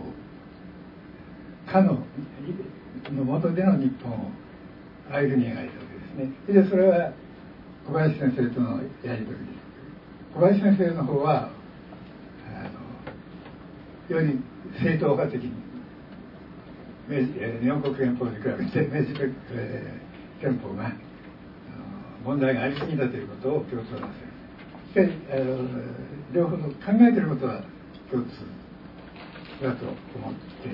[1.70, 2.04] かの
[3.10, 4.30] の下での日本を
[5.10, 6.62] ああいうふうに描いたわけですね。
[6.62, 7.12] でそれは
[7.86, 9.54] 小林先生とのやり取りです。
[10.34, 11.50] 小林先生の方は
[12.46, 12.70] あ
[14.10, 14.40] のより
[14.82, 15.52] 正当派的に、
[17.08, 19.12] 日本国憲法に比べて明治、
[19.50, 20.92] えー、憲法が
[22.24, 24.08] 問題がありすぎだということを共通さ
[24.94, 27.62] せるで、えー、両方の考えていることは
[28.10, 28.30] 共通
[29.62, 30.72] だと思ってい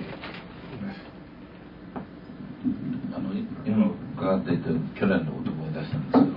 [0.83, 1.11] ます。
[3.17, 3.33] あの
[3.65, 4.65] 今伺っていて
[4.99, 6.37] 去年のことを思い出したんですけど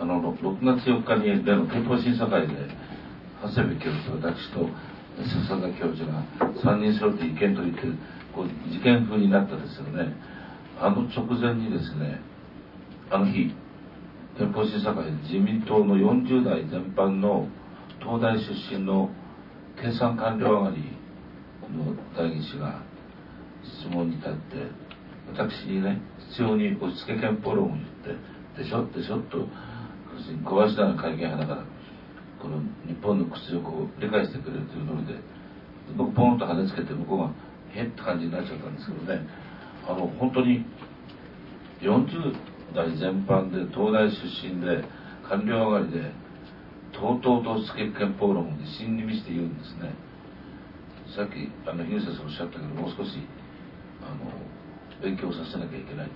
[0.00, 2.54] あの 6, 月4日に例の憲法審査会で
[3.42, 4.66] 長谷部教授と私と
[5.24, 6.24] 笹田教授が
[6.62, 7.82] 3人揃って意見と言って
[8.34, 10.14] こう事件風になったですよね
[10.80, 12.20] あの直前にですね
[13.10, 13.52] あの日
[14.38, 17.48] 憲法審査会で自民党の40代全般の
[18.00, 19.10] 東大出身の
[19.76, 20.96] 計算官僚上がり
[21.76, 22.82] の代議士が
[23.82, 24.38] 質問に立って
[25.32, 26.00] 私にね
[26.30, 29.46] 必要に押し付け憲法論を言ってでしょでしょと
[30.44, 31.79] 小林田の会見派だから
[32.40, 35.14] この日本の屈辱を理解してくれるというので
[35.96, 37.30] 僕ポンと跳ねつけて向こうが
[37.74, 39.26] へって感じになっちゃったんですけどね。
[39.86, 40.64] あの本当に
[41.80, 42.34] 40
[42.74, 44.84] 代全般で東大出身で
[45.28, 46.12] 官僚上がりで
[46.92, 49.94] とうとうと押し付け憲法論を自信に見せて言うんですね。
[51.16, 53.18] さっきあの樋口先生おっしゃったけどもう少し
[54.02, 54.30] あの
[55.02, 56.10] 勉強させなきゃいけない。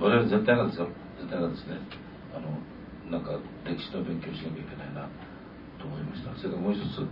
[0.00, 0.88] 我々全体がですよ。
[1.18, 1.78] 全体がですね。
[2.34, 2.50] あの
[3.10, 5.08] なんか歴史の勉強しなきゃいけないな。
[5.84, 6.32] と思いました。
[6.40, 7.04] それからもう一つ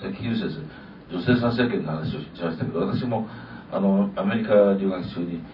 [0.00, 0.48] さっき先生
[1.12, 3.28] 女性参政権の話をしましたけど私も
[3.70, 5.44] あのアメリカ留学中に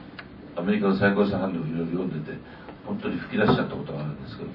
[0.57, 2.39] アメリカの最高裁判例をいろいろ読んでて
[2.87, 4.51] 本当に吹き出しちゃったことがあるんですけど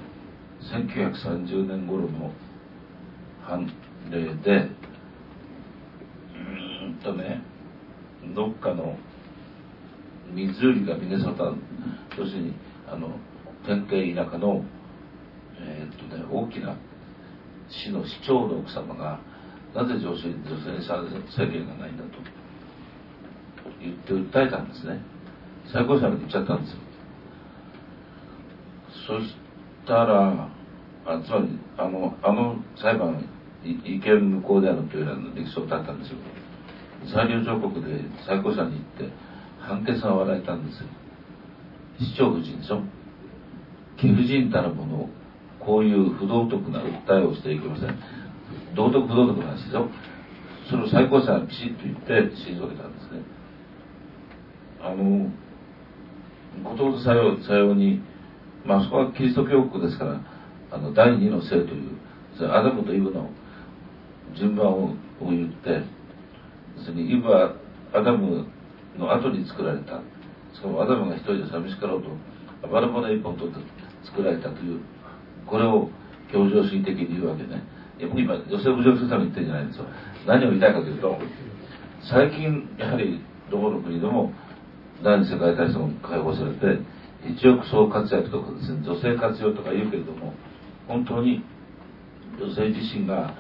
[0.64, 2.32] 1930年頃の
[3.44, 3.68] 判
[4.10, 7.42] 例でうーんとね
[8.34, 8.98] どっかの
[10.34, 11.54] ミズーリかミネソタ
[12.18, 12.54] 要するに
[12.90, 13.12] あの
[13.66, 14.64] 典型田舎の、
[15.60, 16.78] えー、っとね、大きな
[17.70, 19.20] 市の市長の奥様が
[19.76, 20.84] なぜ女性女性に
[21.36, 22.10] 制限がないんだと
[23.82, 25.02] 言って訴えたんですね。
[25.72, 26.78] 最高裁まで行っちゃったんですよ。
[29.08, 29.36] そし
[29.86, 30.50] たら
[31.06, 33.28] あつまりあのあの裁判
[33.64, 36.18] 違憲無効であるというような歴史を立ったんですよ。
[37.14, 39.14] 裁量上国で最高裁に行って
[39.60, 40.88] 判決が笑えたんですよ。
[42.00, 42.82] 市長夫人でしょ？
[43.98, 45.10] 貴婦人たるものを
[45.68, 48.00] こういう不道徳な訴えをしていけません。
[48.74, 49.90] 道徳不道徳の話でしょ
[50.70, 53.20] それを最高裁はピシッと言って退けたんですね。
[54.80, 55.30] あの
[56.64, 58.02] ことごとさよさように
[58.66, 60.22] まあそこはキリスト教国ですから
[60.72, 61.98] あの第二の性という
[62.40, 63.30] アダムとイブの
[64.38, 65.84] 順番を言って
[66.78, 67.56] 要するにイブは
[67.94, 68.48] アダム
[68.98, 70.00] の後に作られた。
[70.56, 73.60] しかもアダムが一人で寂しかろうとバラバラ一本取って
[74.06, 74.80] 作られたという
[75.48, 75.90] これを
[76.32, 77.64] 協情主義的に言うわけね。
[78.00, 79.86] いや僕今女性を侮辱するために言ってるんじゃないんですよ。
[80.28, 81.18] 何を言いたいかというと
[82.04, 84.32] 最近やはりどこの国でも
[85.04, 86.80] 第二次世界大戦が解放されて
[87.26, 90.34] 一億総活躍とかですね女性活用とか言うけれども
[90.88, 91.44] 本当に
[92.40, 93.34] 女性自身が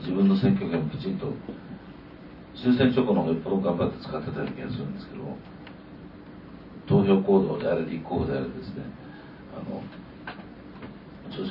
[0.00, 1.32] 自分の選挙権をきちんと
[2.54, 5.24] 終戦直後の方がよっぽど頑張って使ってたような気がするんですけど
[6.86, 8.84] 投票行動であれ立候補であれですね
[9.56, 9.82] あの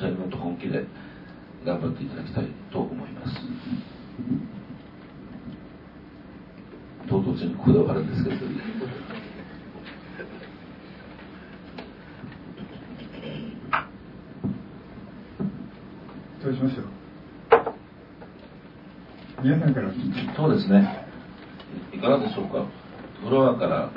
[0.08, 0.84] にもっと本気で
[1.64, 3.32] 頑張っていただきたいと思います。
[7.08, 8.36] 唐突にこだわるんですけど。
[16.44, 16.86] どうしましょう？
[19.42, 19.90] 皆さんから。
[20.36, 21.06] そうですね。
[21.92, 22.66] いかがでしょうか？
[23.22, 23.90] フロアから。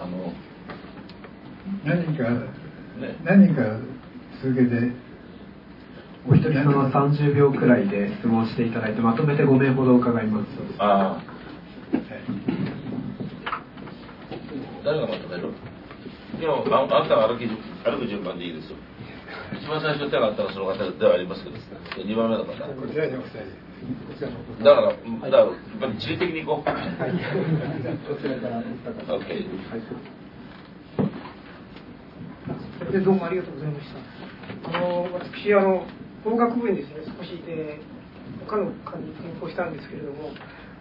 [0.00, 0.32] あの。
[1.84, 3.62] 何人か、ね、何人か
[4.42, 4.90] 続けて
[6.26, 10.48] お一人様30秒くらいで質問していただいてまとめて5名ほど伺います。
[10.78, 11.22] ああ、はい、
[14.84, 15.52] 誰がまとめる
[16.40, 16.60] いやああ
[17.06, 18.76] んた歩き歩く順番でいいですよ。
[19.60, 21.56] 一番最初手があったらその方ではありますけど
[22.02, 22.74] 2番目の方だから、
[24.64, 26.68] だからやっぱり地理的にいこう。
[29.10, 30.21] OK。
[32.92, 34.68] でどうもありがとうございました。
[34.68, 35.86] あの私あの
[36.22, 37.80] 法学部にですね少しで
[38.44, 40.28] 他の科に転校したんですけれども、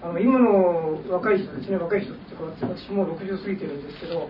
[0.03, 4.29] あの今の若い人ですね若い人っていうか私も60過ぎてるんですけど。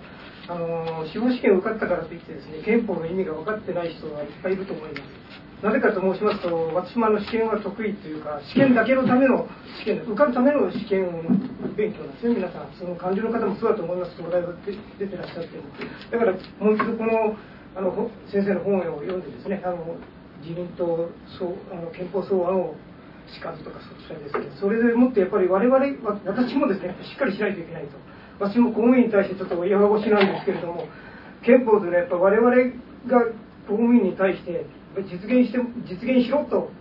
[0.49, 9.45] あの司法試験を受かったからといってですね憲法の意味が分かってない人がいっぱいいると思いますなぜかと申しますと私もあの試験は得意というか試験だけのための
[9.85, 11.21] 試験受かるための試験を
[11.77, 15.69] 勉強なんですね皆さんその漢字の方もそうだと思います東大が出てらっしゃっても
[16.09, 17.37] だからもう一度この
[17.75, 19.95] あの先生の本を読んでですねあの
[20.41, 21.09] 自民党
[21.39, 22.75] そうあの憲法草案を
[23.31, 25.79] しかずとかそちらですけどそれでもってやっぱり我々
[26.25, 27.97] 私もですねしっかりしないといけないと。
[28.41, 30.87] 私も公務員に対してちょっと親がしなんですけれども
[31.45, 32.49] 憲法というのはやっぱ我々
[33.05, 33.25] が
[33.69, 34.65] 公務員に対して
[34.97, 36.71] 実現して実現しろと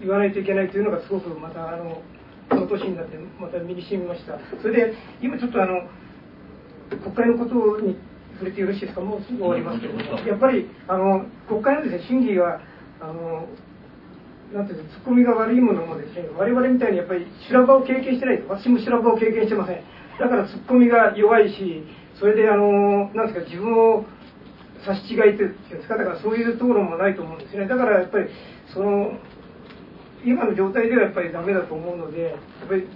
[0.00, 2.00] 言わないといけないというのがすごくまたあの
[2.48, 4.38] この年になってまた身に染みました。
[4.62, 5.86] それで今ちょっとあの
[7.04, 7.96] 国会のことに
[8.40, 9.02] 触れてよろしいですか？
[9.04, 9.94] もうすぐ終わりますけど。
[10.24, 12.60] やっぱりあの国会のですね審議は
[13.00, 13.44] あの
[14.56, 19.84] なんていうツッコミが悪いものもですね我々みたいにやっぱり修羅場を経験してないと私も修羅場を経験してません。
[20.18, 21.84] だからツッコミが弱いし
[22.18, 24.04] それであのなんですか自分を
[24.84, 25.96] 差し違いというんですか？
[25.96, 27.68] だからそういうところもないと思うんですね。
[27.68, 28.28] だからやっぱり
[28.72, 29.12] その
[30.24, 32.88] 今の状態ではやっぱりダメだと思うのでやっぱり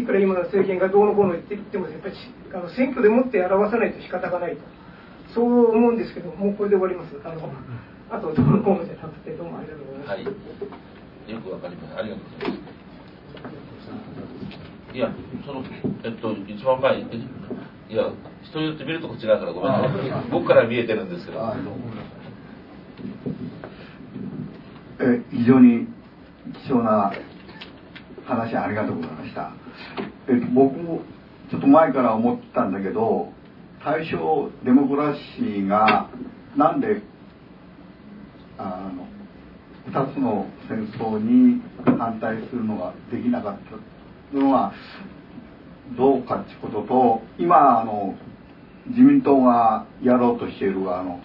[0.00, 2.14] いくら今の政権がどうのこうの言って言ってもやっぱり
[2.52, 4.62] あの選挙でもって表さないと仕方がないと。
[5.34, 7.14] そう思うんですけどもうこれで終わります。
[7.24, 7.52] あの
[8.10, 10.24] あとどうのこうのじゃなくてどうもありがとうございます、はい、
[11.30, 12.70] よくわかりますありがとうございます。
[14.92, 15.08] いや、
[15.46, 15.62] その、
[16.02, 17.04] えっと、一番前、い
[17.94, 18.10] や、
[18.42, 20.30] 人によって見るとこ違うからごめんなさい。
[20.32, 21.54] 僕から見えてるんですけど。
[25.02, 25.86] え非常に
[26.66, 27.12] 貴重な
[28.26, 29.52] 話ありがとうございました。
[30.28, 31.02] えっと、僕も
[31.50, 33.32] ちょっと前から思ってたんだけど、
[33.84, 36.10] 大正デモクラシーが
[36.56, 37.02] なんで
[38.58, 39.06] あの
[39.90, 41.62] 2つの戦争に
[41.98, 43.58] 反対するのができなかっ
[44.32, 44.72] たのは
[45.96, 48.14] どうかってことと今あの
[48.86, 51.20] 自民党がやろうとしているあの、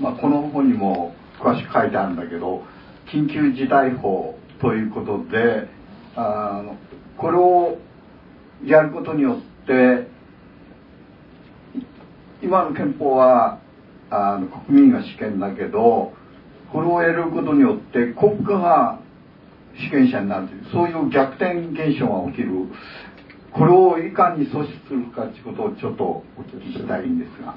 [0.00, 2.62] まあ、この本にも詳しく書いてあるんだけど
[3.12, 5.68] 緊急事態法ということで
[6.16, 6.76] あの
[7.16, 7.78] これを
[8.64, 10.08] やることによってで
[12.42, 13.60] 今の憲法は
[14.10, 16.12] あの国民が主権だけど
[16.72, 19.00] これをやることによって国家が
[19.74, 22.50] 主権者になるというそういう逆転現象が起きる
[23.52, 27.54] これをいかに阻止するかということをちょっとお聞きしたいんですが。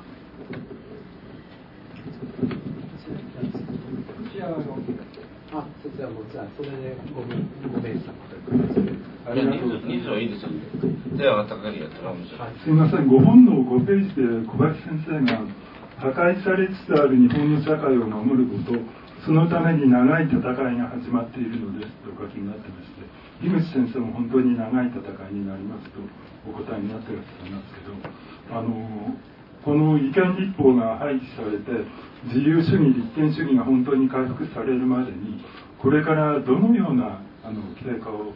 [5.60, 10.49] あ、そちらもじゃあそれでごめんごめんさいや人数はいいですよ。
[11.18, 11.97] では高木やって
[12.64, 15.41] すみません、ご本の5ページで小林先生が
[15.97, 18.78] 破壊されつつある日本の社会を守ること
[19.26, 23.08] そのために長い戦いが始まっているのですとお書きになってまして
[23.41, 26.03] 樋口先生も本当に長い戦いになりますと
[26.45, 27.95] お答えになってらっしゃいますけど
[28.53, 29.16] あの
[29.66, 31.74] この違憲立法が廃棄されて
[32.30, 35.41] 自由主義立憲主義が本当に回復されるまでに
[35.82, 38.30] これからどのようなあの経過を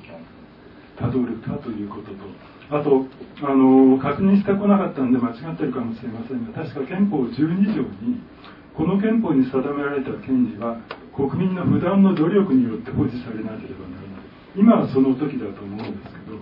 [0.97, 2.25] たどるかということと
[2.73, 3.05] あと
[3.45, 8.25] あの確認してこなかったんで間違ってるかもしれませんが確か憲法12条に
[8.73, 10.81] この憲法に定められた権利は
[11.13, 14.21] 国民の不断の努力によって保持されなければならない。
[14.55, 16.37] 今はその時だと思うんですけど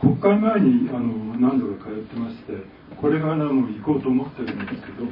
[0.00, 2.52] 国会前にあの何度か通ってまして
[3.00, 5.06] これからも行こうと思ってるんですけど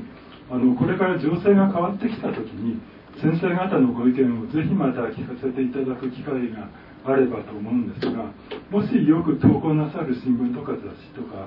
[0.50, 2.80] あのこれから情勢が変わってきた時に
[3.20, 6.68] 先生方のご意見をぜひまた聞かせていただく機会が
[7.04, 8.32] あればと思うんですが
[8.70, 11.46] もしよく投稿なさる新聞とか雑誌とか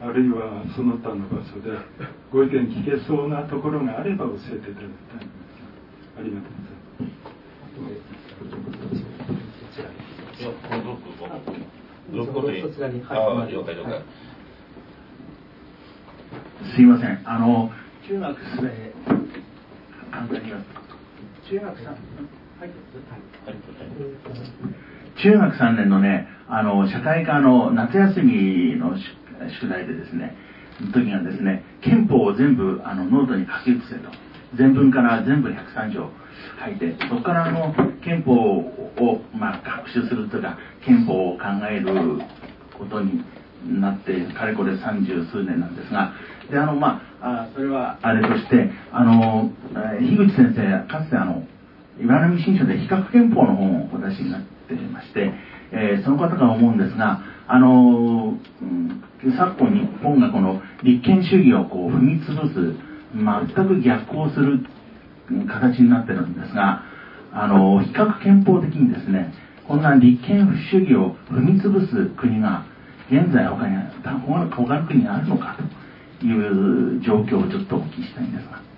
[0.00, 1.74] あるいはその他の場所で
[2.30, 5.26] ご意見聞けそうなところがあれば教えていただきたい。
[5.26, 5.58] んです
[6.18, 6.84] ありがとうござい
[13.90, 14.37] ます
[16.74, 17.22] すいません。
[17.24, 17.70] あの
[18.08, 18.92] 中学生
[20.10, 20.78] 簡単に言います
[21.50, 21.96] 中学さん
[25.22, 28.96] 中学3年のねあの社会科の夏休みの
[29.60, 30.36] 宿題でですね
[30.92, 34.10] 時がですね憲法を全部あのノートに書き写せと。
[34.56, 36.10] 全文から全部103条
[36.64, 42.20] 書いてそこからあの憲法を、まあ、学習するというか憲法を考える
[42.78, 43.22] ことに
[43.66, 46.14] なってかれこれ三十数年なんですが
[46.50, 49.50] であのまあそれはあれとしてあの
[50.00, 51.42] 樋口先生かつてあの
[52.00, 55.32] 岩波新書で比較憲法の本をお出しになってまして、
[55.72, 59.02] えー、その方が思うんですがあの、うん、
[59.36, 62.78] 昨今日本がこの立憲主義をこう踏み潰す
[63.14, 64.64] 全く逆行する
[65.48, 66.82] 形になってるんですが
[67.32, 69.34] あの比較憲法的にですね
[69.66, 72.64] こんな立憲主義を踏み潰す国が
[73.10, 75.77] 現在他に他の国にあるのかと。
[76.22, 78.68] いう状況をちょっとお聞きしたいんですが。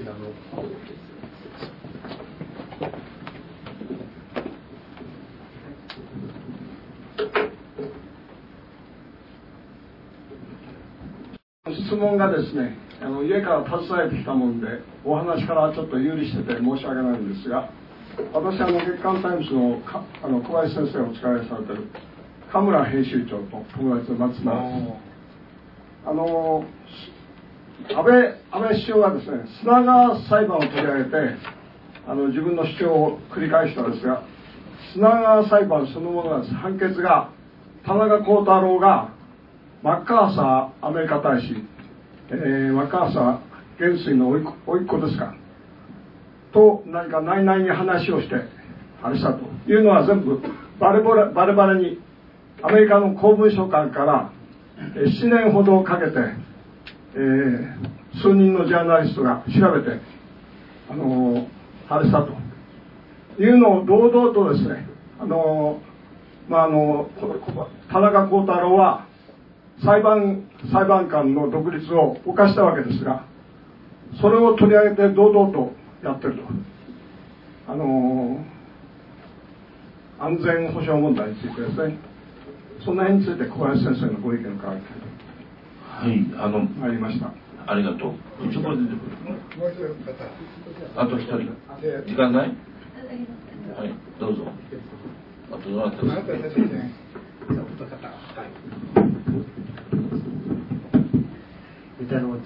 [0.00, 0.32] ちらの
[11.74, 14.66] 質問がですねあの家から携えてきたもんで
[15.04, 17.70] お話からちょっと遊離してて申し訳ないんですが
[18.32, 21.90] 私あの月刊タイムズのかあの小林先生お付き合いされてる
[22.52, 25.10] 神村編集長と友達の松田です。
[26.04, 26.64] あの
[27.88, 31.10] 安倍安倍首相がですね砂川裁判を取り上げて
[32.08, 34.24] あの自分の主張を繰り返したんですが
[34.94, 37.30] 砂川裁判そのものが判決が
[37.86, 39.14] 田中幸太郎が
[39.84, 41.54] マッカーサーアメリカ大使、
[42.30, 43.38] えー、マッカーサー
[43.78, 45.36] 元帥の甥っ子ですか
[46.52, 48.34] と何か内々に話をして
[49.02, 50.40] あれしたというのは全部
[50.80, 52.09] バレバレバレバレに
[52.62, 54.32] アメリカの公文書館から
[54.94, 56.18] 7年ほどかけて、
[57.14, 60.00] えー、数人のジャーナリストが調べて、
[60.90, 61.46] あのー、
[61.88, 62.32] あれしたと。
[63.42, 64.86] いうのを堂々とですね、
[65.18, 67.08] あのー、まあ、あの
[67.90, 69.06] 田中幸太郎は
[69.84, 73.24] 裁判裁判官の独立を犯したわけですが
[74.20, 76.42] それを取り上げて堂々とやってると。
[77.68, 78.44] あの
[80.18, 82.09] 安全保障問題についてですね。
[82.84, 87.32] その辺について小林先生のご意見を伺いたいはいあのありました。
[87.66, 88.14] ありがとう。
[90.96, 91.38] あと一人。
[92.08, 92.56] 時間ない？
[93.76, 94.46] はいどうぞ。
[95.52, 96.08] あとどなたで
[96.48, 96.62] すか？
[96.62, 96.90] ね
[102.08, 102.38] であの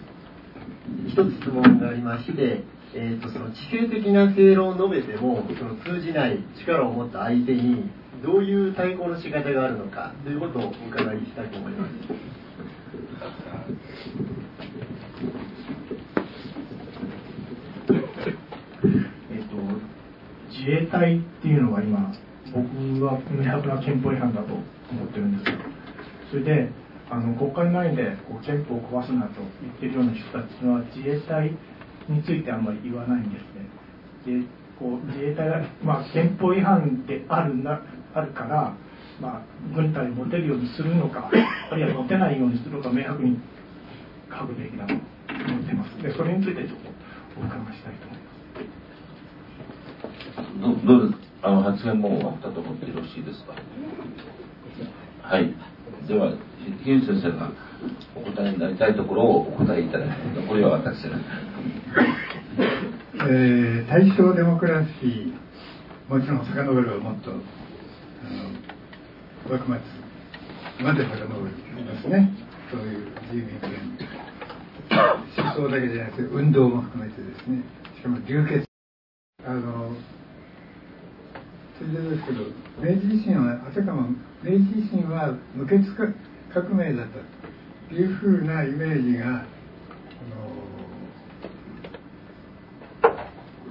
[1.09, 2.65] 一つ質問がありまして、
[2.95, 7.89] えー、とその地形的な正論を述べてもその通じない力を持った相手に
[8.25, 11.93] どういう対抗の仕方があるのかということをお伺いしたいと思います。
[19.31, 19.57] えっと、
[20.51, 22.15] 自衛隊っていうのは今、
[22.53, 24.65] 僕は明白な憲法違反だと思
[25.05, 25.59] ってるんですよ。
[26.31, 26.71] それで、
[27.11, 31.53] あの国会前でこう憲法を壊すなと言ってるような人たちは自衛隊
[32.09, 34.41] についてあんまり言わないんですね。
[34.41, 37.81] でこう自衛隊が、まあ、憲法違反であるな
[38.15, 38.75] あるから、
[39.21, 39.43] まあ、
[39.75, 41.31] 軍隊に持てるようにするのか、
[41.71, 43.39] あるいは持てないようにするのか、明白に
[44.31, 45.05] 書くべきだと思っ
[45.63, 46.03] てます。
[46.03, 46.91] で、それについてちょっと
[47.41, 48.25] お伺いしたいと思いま
[50.81, 50.87] す。
[50.87, 51.21] どどうです？
[51.43, 53.53] あの発言も終わったと思ってよろしいですか？
[55.23, 55.53] はい
[56.09, 56.33] では
[56.85, 57.51] 樋口先生が
[58.15, 61.17] お答えになりたいところをお答えいただき残りは私が
[63.15, 65.35] えー大正デモクラシー。
[66.09, 67.41] もちろん遡ればもっとあの
[69.49, 72.31] 幕末まで遡りますね。
[72.71, 72.99] そういう
[73.33, 73.71] 自由民権
[74.91, 77.63] 思想だけじゃなくて運動も含めてですね。
[77.97, 78.65] しかも流血。
[79.47, 79.95] あの
[81.79, 82.41] ついでですけど
[82.81, 84.09] 明治維新はあたかも
[84.43, 85.85] 明治維新は無血
[86.53, 87.19] 革命だった。
[87.89, 89.45] というふうなイメージがあの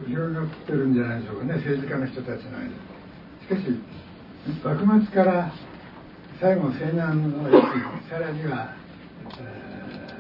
[0.08, 1.54] 広がってるんじゃないでしょうかね。
[1.56, 2.70] 政治家の人たちの間。
[3.44, 3.80] しかし
[4.64, 5.52] 幕末から
[6.42, 8.76] 最後西南の域さらには、
[9.40, 10.14] えー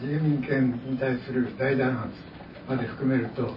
[0.00, 2.10] 自由民権に対する大弾圧
[2.68, 3.52] まで含めると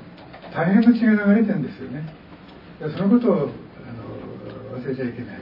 [0.54, 2.14] 大変な血が流れてるんですよね。
[2.80, 5.42] そのことをあの忘れちゃいけない。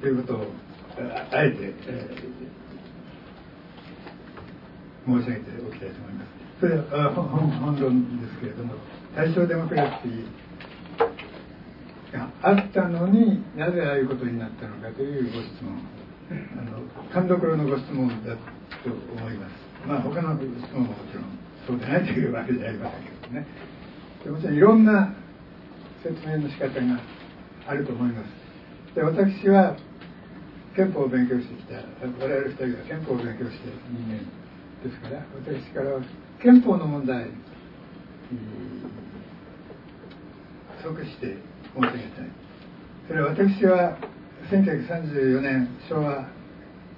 [0.00, 0.52] ということを
[0.98, 1.56] ああえて、
[1.88, 2.44] えー
[5.06, 6.43] 申し上げておきたいと思います。
[6.60, 8.74] それはあ本本本論ですけれども
[9.16, 10.24] 大正デモクラシー
[12.16, 15.78] があったのになぜああいうことになったのかというご質問。
[16.30, 16.32] あ
[16.64, 16.80] の
[17.12, 18.40] 勘どころのご質問だと
[18.88, 19.52] 思います。
[19.86, 21.24] まあ他の質問ももちろん
[21.66, 23.46] そうでないというわけじゃありませんけどね。
[24.24, 25.14] でもちろんいろんな
[26.02, 27.00] 説明の仕方が
[27.66, 28.94] あると思います。
[28.94, 29.76] で私は
[30.74, 31.76] 憲法を勉強してきた。
[31.76, 34.24] 我々二人が憲法を勉強して人間
[34.82, 36.00] ですから私からは
[36.44, 37.24] 憲法の問題。
[40.82, 41.38] 即して
[41.74, 42.28] 申し上げたい。
[43.08, 43.96] それは私は
[44.50, 46.28] 1934年昭和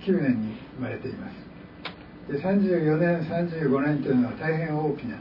[0.00, 2.32] 9年に生まれています。
[2.32, 5.16] で34年35年というのは大変大きな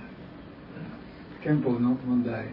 [1.44, 2.48] 憲法の問題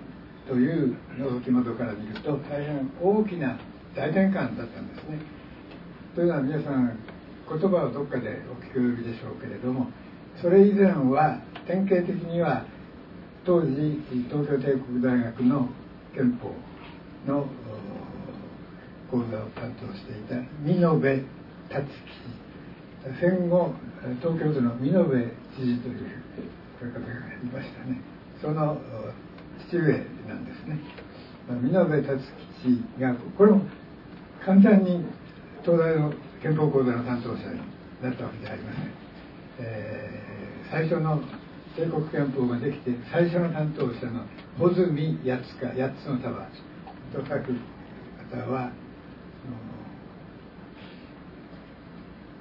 [0.47, 3.59] という覗き窓から見ると大変大きな
[3.97, 5.19] 大転換だったんですね。
[6.15, 6.99] というのは皆さん
[7.49, 9.87] 言葉をどっかでお聞き及びでしょうけれども
[10.43, 11.39] それ以前は
[11.69, 12.65] 典型的には
[13.47, 15.69] 当時東京帝国大学の
[16.15, 16.51] 憲法
[17.31, 17.47] の
[19.09, 21.25] 講座を担当していた見延
[21.69, 22.43] 達吉。
[23.21, 23.75] 戦後
[24.21, 24.95] 東京都の見延
[25.57, 26.11] 知事という
[26.81, 28.01] 方がいましたね。
[28.41, 28.79] その
[29.69, 29.93] 父上
[30.29, 30.79] なんですね。
[31.63, 32.23] 見延達
[32.65, 33.63] 吉がこれも
[34.45, 35.05] 簡単に
[35.63, 36.13] 東大の
[36.43, 37.61] 憲法講座の担当者に
[38.03, 38.91] なったわけではありません、
[39.61, 40.32] えー、
[40.73, 41.21] 最初の
[41.77, 44.25] 帝国憲法ができて最初の担当者の
[44.59, 46.49] 穂積八つか八つの束
[47.13, 47.53] と書く
[48.31, 48.73] 方は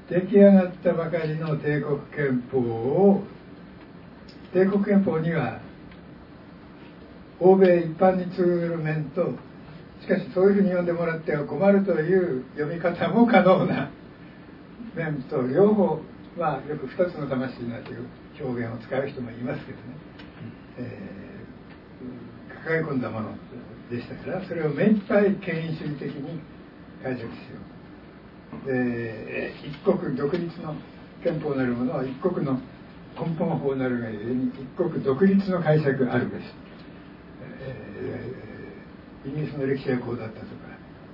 [0.09, 3.23] 出来上がったばかりの帝国憲法を
[4.53, 5.59] 帝国憲法には
[7.41, 9.33] 欧米一般に通ずる面と
[10.01, 13.91] しかしそういうふうに読んでもらっては困るという読み方も可能な
[14.95, 15.99] 面と両方
[16.37, 18.05] まあよく二つの魂になという
[18.43, 19.83] 表現を使う人もいますけどね、
[20.77, 23.29] えー、抱え込んだもの
[23.89, 26.41] でしたからそれを目いっぱい権威主義的に
[27.03, 27.59] 解釈しよ
[28.65, 28.67] う。
[28.67, 30.75] で一国独立の
[31.23, 32.59] 憲法なるものは一国の
[33.15, 36.43] 根本法なるがゆえに一国独立の解釈あるべし、
[37.61, 40.71] えー、イギリスの歴史はこうだったとか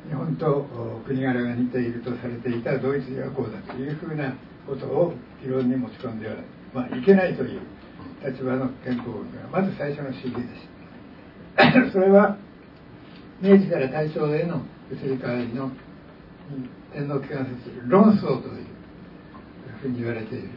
[0.07, 0.65] 日本と
[1.05, 4.33] 国柄が似ているとされていたドイツではこうだというふうな
[4.65, 5.13] ことを
[5.43, 6.35] 議論に持ち込んでは、
[6.73, 7.61] まあ、いけないという
[8.25, 10.41] 立場の憲法がまず最初の主義で
[11.87, 11.91] す。
[11.93, 12.37] それは
[13.41, 14.61] 明治から大正への
[14.91, 15.71] 移り変わりの
[16.93, 18.65] 天皇機関説論争という
[19.81, 20.49] ふうに言われている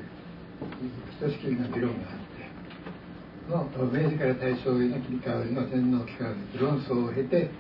[1.11, 7.51] ひとしきりの議論があっての明治から大正への切り替わりの天皇機関説論争を経て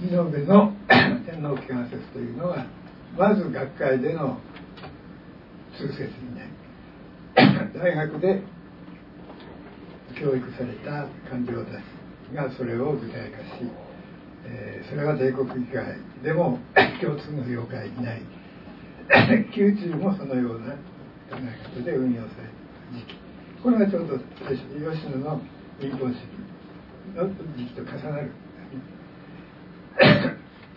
[0.00, 2.66] 二の部の天皇機関説というのは
[3.16, 4.38] まず学会での
[5.76, 6.55] 通説になります
[7.36, 8.42] 大学で
[10.18, 13.86] 教育された官僚たちがそれを具体化し
[14.48, 15.84] えー、それは帝国議会
[16.22, 16.58] でも
[17.00, 18.22] 共通の了解にない。
[19.56, 22.48] 宮中もそのような考え方で運用され
[22.92, 23.16] た時期。
[23.62, 25.40] これがちょうど吉野の
[25.80, 26.24] 民本主義
[27.16, 28.30] の時期と重なる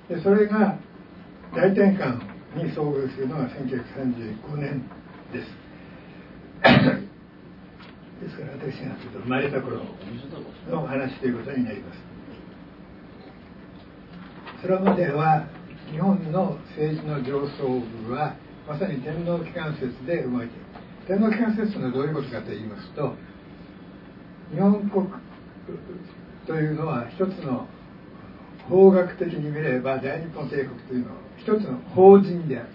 [0.09, 0.77] でそれが
[1.55, 2.19] 大転換
[2.55, 4.83] に遭遇するのが1935年
[5.31, 5.68] です。
[6.61, 11.99] ですから私が生まれた頃のお話ということになります
[14.61, 15.47] それまでは
[15.91, 18.35] 日本の政治の上層部は
[18.67, 20.65] まさに天皇機関説で動いている。
[21.07, 23.15] 天皇機関説というのはどういうことかと言いますと
[24.53, 25.07] 日本国
[26.45, 27.67] というのは一つの
[28.69, 32.69] 法学的に見れば大日本帝国というのは一つの法人である。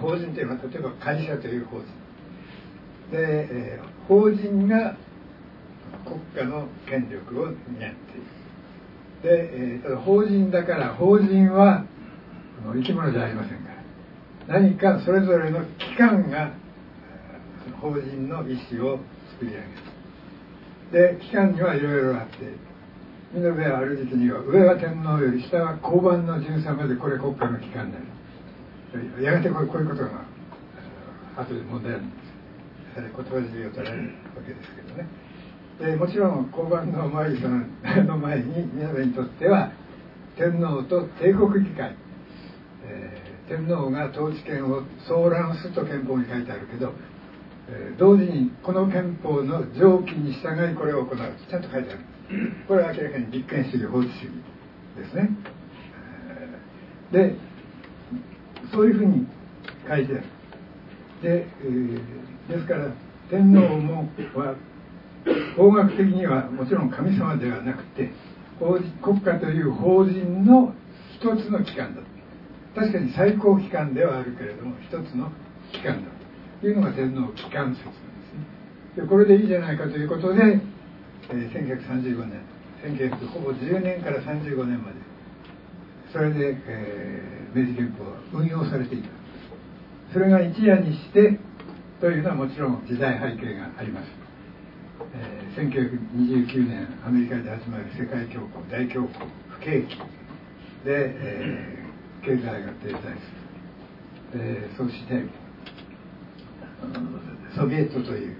[0.00, 1.86] 法人というのは例えば会社という法人、
[3.12, 4.96] えー、法人が
[6.04, 7.94] 国家の権力を担っている。
[9.22, 11.84] で、えー、ただ法人だから法人は
[12.72, 13.68] 生き物じゃありませんか
[14.46, 14.60] ら。
[14.60, 16.52] 何かそれぞれの機関が
[17.80, 18.98] 法人の意思を
[19.32, 19.56] 作り上
[20.92, 21.18] げる。
[21.18, 22.36] で機関にはいろいろあって
[23.34, 28.04] 美濃部はある時期には上は天皇より下は交番の巡査までこれ国家の機関になる。
[29.22, 30.24] やがてこういうことが
[31.36, 32.27] 後で問題なんです
[33.02, 35.06] 言葉で言うとられるわけですけどね。
[35.80, 39.70] えもちろん交番の前さんの前に皆さんにとっては
[40.36, 41.94] 天皇と帝国議会、
[42.84, 46.92] えー、天皇が統治権を総乱すると憲法に書いてあるけど、
[47.68, 51.18] えー、同時にこの憲法の条件に従いこれを行う。
[51.18, 52.00] ちゃんと書いてある。
[52.66, 54.32] これは明らかに立憲主義法治主義
[54.98, 55.30] ですね、
[57.12, 57.34] で
[58.72, 59.26] そういうふうに
[59.88, 60.37] 書いてある。
[61.22, 62.92] で、えー、ですから
[63.30, 64.54] 天皇もは
[65.56, 68.10] 法学的にはもちろん神様ではなくて
[68.58, 70.74] 法国家という法人の
[71.14, 72.02] 一つの機関だ
[72.74, 75.30] 確かに最高機関ではあるけれども一つの
[75.72, 76.10] 機関だ
[76.60, 79.02] というのが天皇機関説なんですね。
[79.02, 80.60] でこれでいいじゃないかということで、
[81.30, 82.42] えー、1935年
[82.82, 84.96] 1900ほぼ10年から35年まで
[86.12, 89.17] それで、えー、明治憲法は運用されていた。
[90.12, 91.38] それが一夜にして
[92.00, 94.06] というのはもちろん時代背景があります。
[95.14, 99.08] えー、1929年アメリカで始まる世界恐慌大恐慌
[99.48, 99.96] 不景気
[100.84, 103.18] で、えー、経済が停滞する、
[104.34, 105.24] えー、そして
[107.56, 108.36] ソビエトという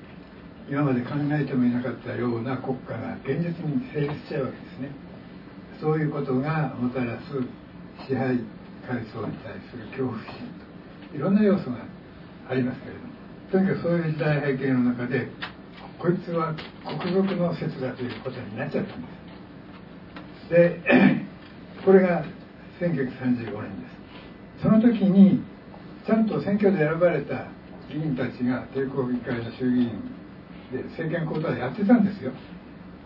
[0.70, 4.90] 今まで考えてもいなかったような国家が現実に成立しちゃうわけですね。
[5.80, 7.24] そういうことがもたらす
[8.06, 8.40] 支配
[8.86, 10.67] 階層に対する恐怖心と。
[11.14, 11.78] いろんな要素が
[12.50, 13.09] ありますけれども。
[13.50, 15.28] とにかくそういう時代背景の中で
[15.98, 16.54] こいつは
[16.84, 19.09] 国賊の説だということになっちゃったんで
[20.46, 20.50] す。
[20.50, 20.80] で
[21.84, 22.24] これが
[22.80, 23.88] 1935年で
[24.59, 24.62] す。
[24.62, 25.42] その時に
[26.06, 27.46] ちゃんと選挙で選ばれた
[27.88, 29.90] 議員たちが帝国議会の衆議院
[30.72, 32.32] で政権交代やってたんですよ。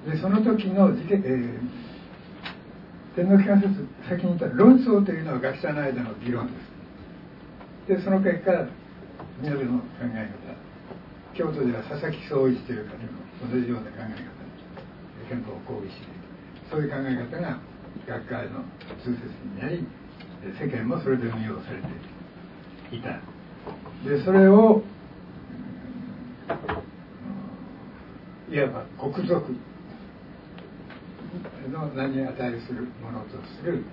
[0.06, 6.71] でその時の事件、えー、天皇機関説先に言った論争というのは学者の間の議論です。
[7.86, 8.68] でその結果
[9.42, 10.54] 皆さんの考え方
[11.34, 14.22] 京都では佐々木総一という方も同じような考え方で
[15.28, 16.12] 憲法を抗議している
[16.70, 17.58] そういう考え方が
[18.06, 18.62] 学会の
[19.02, 19.86] 通説になり
[20.58, 21.82] 世間もそれで運用され
[22.90, 23.20] ていた
[24.08, 24.82] でそれを
[28.50, 29.42] いわば国賊
[31.70, 33.30] の名に値するものと
[33.60, 33.84] する、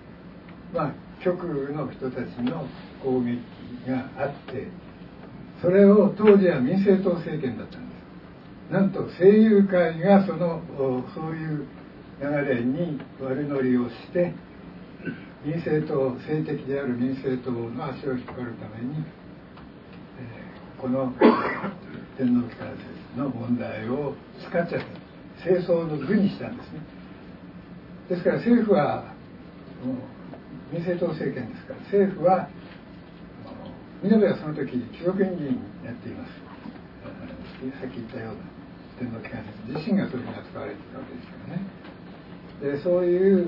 [0.73, 0.93] まあ、
[1.23, 2.67] 極右の人たちの
[3.03, 3.39] 攻撃
[3.87, 4.67] があって
[5.61, 7.95] それを当時は民政党政権だったんで
[8.69, 8.71] す。
[8.71, 10.61] なんと声優会がその
[11.13, 11.67] そういう
[12.21, 14.33] 流れに悪乗りをして
[15.43, 19.05] 民政党性的である民政党の足を引っ張るために、
[20.77, 21.13] この
[22.17, 22.67] 天皇機関
[23.15, 24.13] 説の問題を
[24.47, 25.09] 使っちゃった。
[25.41, 26.81] 清掃の具にしたんですね。
[28.09, 29.13] ですから政府は
[30.71, 32.49] 民政党政権ですから政府は
[34.03, 36.31] 南はその時貴族院議員やっています。
[37.81, 38.39] さっき言ったような
[38.97, 41.63] 天皇機関自身がそういうふうに扱われていたわけですからね。
[42.61, 43.47] でそういう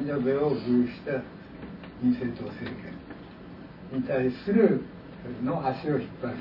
[0.00, 0.56] 南部を封
[0.88, 1.22] した
[2.02, 2.76] 民政党政
[3.90, 4.82] 権に対する
[5.42, 6.36] の足を引っ張る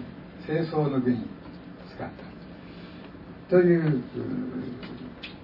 [0.45, 1.27] 清掃の具に
[1.95, 4.03] 使ったという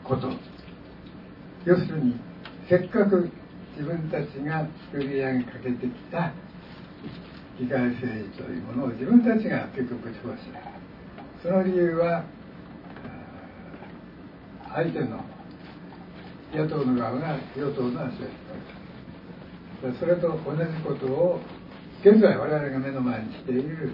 [0.03, 0.29] こと。
[1.65, 2.19] 要するに
[2.67, 3.29] せっかく
[3.75, 6.31] 自分たちが作り上げかけてきた
[7.59, 10.59] 議会政治というものを自分たちが結局ぶち壊した。
[11.41, 12.23] その理由は
[14.73, 15.23] 相手の
[16.53, 18.29] 野党の側が与党の足を引っ
[19.81, 21.41] 張るそれと同じことを
[22.01, 23.91] 現在我々が目の前にしている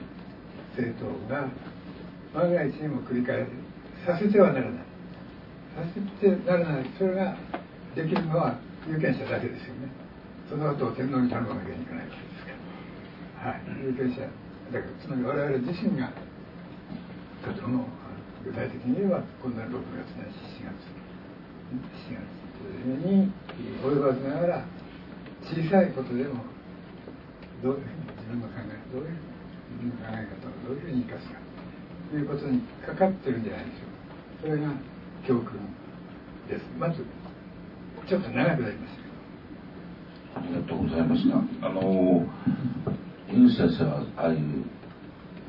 [0.75, 1.47] 政党が
[2.34, 3.47] 万が一にも繰り返
[4.05, 4.80] させてはならない。
[5.75, 6.86] させてならない。
[6.97, 7.36] それが
[7.95, 8.59] できるのは
[8.90, 9.70] 有権者だけです。
[9.70, 9.90] よね
[10.50, 12.58] その後天皇に頼まなきゃいけないわけですか
[13.46, 14.26] らはい有権者
[14.74, 16.10] だからつまり我々自身が
[17.46, 17.86] とても
[18.44, 20.90] 具体的に言えば今度は6月ないし4月
[21.70, 22.26] 7月
[23.06, 23.32] に
[23.78, 24.66] 及ばずながら
[25.46, 26.42] 小さいことでも
[27.62, 29.14] どういうふうに自分の考えどういう
[29.70, 31.38] 自分の考え方をどういうふうに生かすか
[32.10, 34.74] ということにかかってるんじゃないでしょうかそれが
[35.28, 35.62] 教訓
[36.50, 37.06] ですまず
[38.08, 40.39] ちょっと長くなりました。
[40.39, 42.26] ありがとうございましたあの
[43.32, 44.66] ユン先生はああいう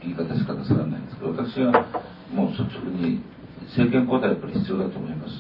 [0.02, 1.86] 言い方しか出さないんですけど私は
[2.32, 3.22] もう率直に
[3.76, 5.32] 政権交代やっぱり必要だと思います。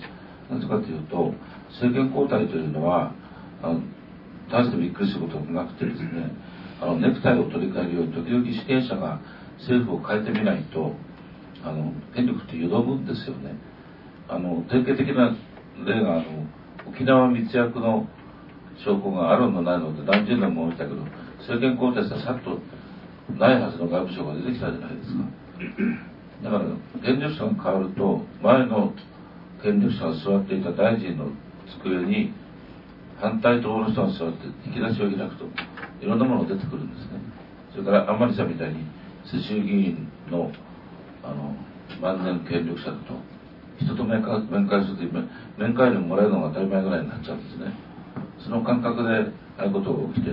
[0.52, 1.32] なぜかというと
[1.80, 3.12] 政権交代というのは
[3.62, 3.80] あの
[4.50, 6.30] 大してびっくりすることもなくてですね
[6.80, 9.20] あのネクタイを取り替えるように時々主権者が
[9.58, 10.92] 政府を変えてみないと
[11.64, 13.54] あの権力ってよどむんですよね。
[14.28, 15.36] あの典型的な
[15.84, 16.46] 例があの
[16.86, 18.08] 沖縄密約の
[18.84, 20.96] 証拠があるのないのって何十年も見たけど
[21.38, 22.58] 政権交代したらさっと
[23.38, 25.24] ないはずの外務省が出てきたじゃないですか。
[26.42, 26.64] だから
[27.04, 28.92] 権力者が変わると前の
[29.62, 31.28] 権力者が座っていた大臣の
[31.84, 32.32] 机に
[33.20, 35.44] 反対党の人が座って引き出しを開くと
[36.00, 37.20] いろんなものが出てくるんですね。
[37.72, 38.84] それから甘利さんみたいに
[39.28, 40.50] 世襲議員の
[41.22, 41.54] あの
[42.00, 43.14] 万年権力者だと
[43.78, 45.04] 人と面会面会すると
[45.58, 47.72] 面会料もらえるのが当たり前ぐらいになっちゃうんですね。
[48.42, 49.08] その感覚で
[49.58, 50.30] ああいうことが起きて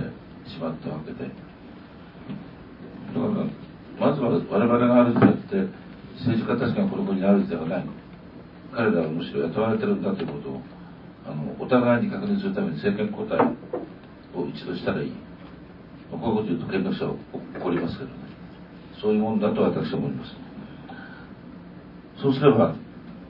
[0.48, 1.24] しまったわけで。
[1.24, 1.30] だか
[3.20, 5.68] らまずは我々があるじであって
[6.18, 7.84] 政治家たちがこの国にあるじではない。
[8.72, 10.60] 彼らはむしろ雇われてるんだということを
[11.26, 15.12] あのお互いに確認するために政権交代を一度したらいい。
[16.10, 17.14] こういうこと言うと権力者は
[17.60, 18.16] 怒りますけどね。
[19.00, 20.34] そういうもんだと私は思います。
[22.20, 22.74] そうすれば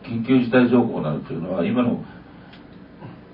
[0.04, 2.04] 緊急事態条項になるというのは今の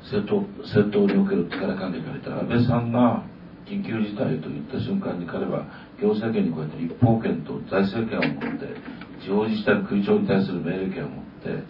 [0.04, 3.24] 政党政党における力関係から言ったら安倍さんが
[3.66, 5.66] 緊急事態と言った瞬間に彼は
[6.00, 8.76] 行政権にこうやって立法権と財政権を持って
[9.24, 11.64] 地方自治体の空調に対する命令権を持って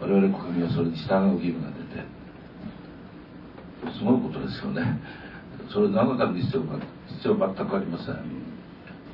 [0.00, 2.18] 我々国民はそれに従う義務が出て
[3.96, 5.00] すごいことですよね。
[5.72, 6.78] それ何のために必要か
[7.08, 8.16] 必要全くありません。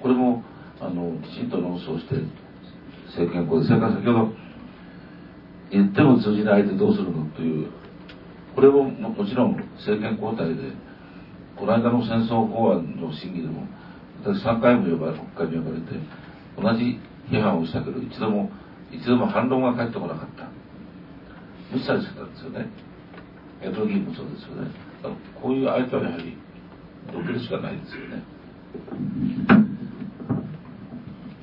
[0.01, 0.43] これも
[0.80, 2.16] あのきちんと論争して
[3.09, 4.43] 政権交代それから先ほど
[5.70, 7.70] 言っても通じない相手どうするのという
[8.54, 10.72] これももちろん政権交代で
[11.56, 13.66] この間の戦争法案の審議でも
[14.22, 15.92] 私3回も呼ばれ国会に呼ばれて
[16.56, 16.98] 同じ
[17.30, 18.50] 批判をしたけど一度も
[18.92, 20.48] 一度も反論が返ってこなかった。
[21.72, 22.68] 無視されてたんですよね。
[23.62, 24.70] 野党議員もそうですよね。
[25.42, 26.36] こういう相手はやはり
[27.12, 28.22] どけるしかないですよね。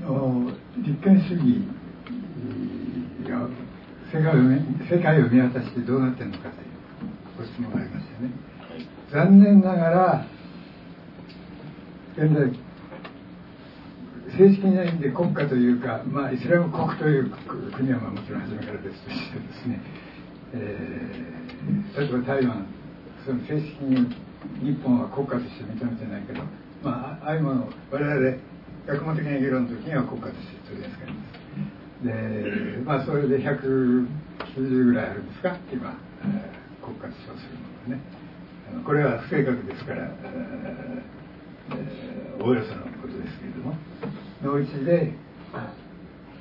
[0.04, 1.68] あの立憲主義
[3.30, 3.50] が
[4.12, 4.44] 世界を
[4.92, 6.72] 世界を見渡してどうなってるのかという
[7.38, 8.36] ご質問がありましたよね、
[9.10, 10.26] 残念ながら
[12.18, 12.52] 現在
[14.38, 17.32] 正式にな意味で国家というか、まあ、イスラム国という
[17.76, 19.80] 国はまあもちろん初めから別としてですね、
[20.54, 22.68] えー、例えば台湾
[23.26, 24.14] その正式に
[24.60, 26.44] 日本は国家として認めてないけど、
[26.84, 28.38] まあ、ああいうものを我々
[28.88, 31.41] 学問的な議論の時には国家として取り扱います。
[32.04, 34.08] でまあそれで190
[34.86, 35.56] ぐらいあるんですか？
[35.72, 35.98] 今
[36.82, 38.02] 国家と称するものがね
[38.86, 43.76] これは不正確ですから、えー、おおよそのことですけれども。
[44.42, 45.14] のうちで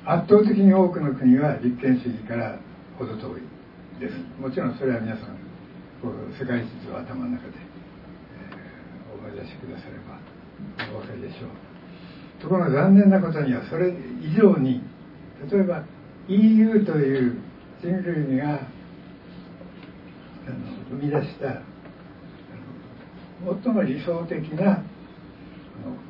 [0.05, 2.57] 圧倒的に多くの国は立憲主義から
[2.97, 3.41] 程遠い
[3.99, 4.15] です。
[4.41, 5.37] もちろんそれは皆さん
[6.01, 10.17] こう世界地図を頭の中で、えー、思い出しくだされば
[10.97, 11.49] お分かりでしょう。
[12.41, 13.93] ところが残念なことにはそれ
[14.23, 14.81] 以上に
[15.49, 15.83] 例えば
[16.27, 17.37] EU という
[17.81, 18.59] 人類が
[20.89, 21.61] 生み出した
[23.63, 24.83] 最も理想的な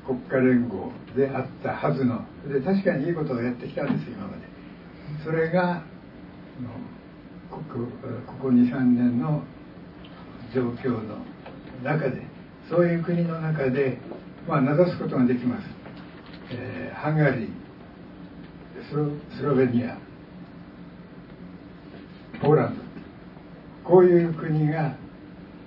[0.06, 4.52] 国家連合であったはずので確かにいいことをやってきたんです今まで。
[5.24, 5.84] それが
[7.50, 7.60] こ
[8.42, 9.44] こ23年の
[10.54, 11.18] 状況の
[11.84, 12.24] 中で
[12.70, 13.98] そういう国の中で、
[14.48, 15.68] まあ、名指すことができます、
[16.52, 17.61] えー、ハンガリー。
[18.92, 18.96] ス
[19.42, 19.98] ロベニア。
[22.42, 22.84] ポーランド。
[23.90, 24.98] こういう国が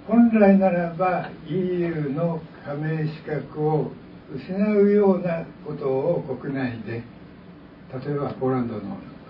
[0.06, 3.92] 本来ならば EU の加盟資格を
[4.36, 8.80] 失うようなことを国内で例えばポーランドの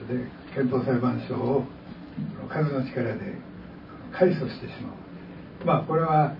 [0.08, 1.64] で憲法裁判所を
[2.48, 3.20] 数の力で
[4.12, 4.90] 改訴してしま
[5.62, 5.64] う。
[5.64, 6.34] まあこれは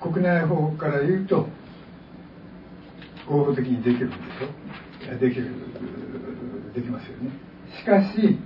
[0.00, 1.46] 国内法から言うと
[3.28, 4.87] 合法的にできるんでしょ？
[5.16, 5.50] できる。
[6.74, 7.30] できますよね。
[7.78, 8.38] しかし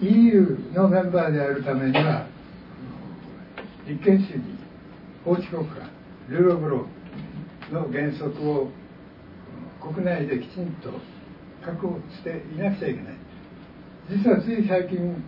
[0.00, 2.26] EU のメンバーであるためには
[3.86, 4.40] 立憲主義
[5.24, 5.74] 法治国家
[6.28, 8.68] ルール・オブ・ローの原則を
[9.80, 10.92] 国内できちんと
[11.64, 13.14] 確保していなくちゃいけない。
[14.10, 15.24] 実はつい最近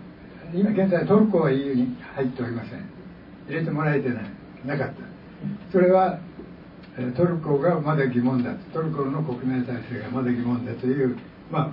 [0.54, 2.84] 今現在トルコは EU に入っておりません。
[3.48, 4.24] 入れてもらえてない。
[4.66, 4.94] なかった。
[5.72, 6.20] それは
[7.16, 11.16] トルコがまだ疑問だトルコの国内体制がまだ疑問だという
[11.50, 11.72] まあ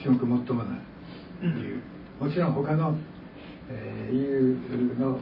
[0.00, 0.78] 種目もっともな
[1.42, 1.80] 理由
[2.20, 2.96] もちろん他の、
[3.68, 4.58] えー、EU
[4.98, 5.18] の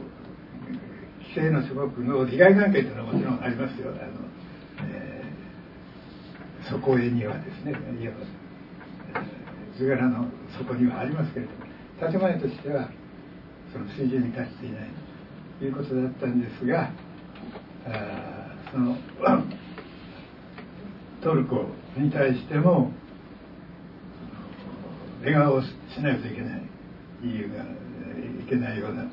[1.19, 3.89] 規制の諸国の利害関係というのはもちろんありますよ。
[3.89, 4.01] あの、
[4.87, 8.43] えー、底絵にはですねいわば
[9.77, 10.27] 図柄の
[10.57, 12.89] 底にはありますけれども建前としては
[13.71, 14.89] その水準に達していない
[15.57, 16.91] ということだったんですが
[17.87, 18.42] あ
[18.73, 18.97] その
[21.21, 22.91] トルコに対しても
[25.21, 25.67] 笑顔をし
[26.01, 26.61] ないといけない
[27.23, 29.05] EU がいけないような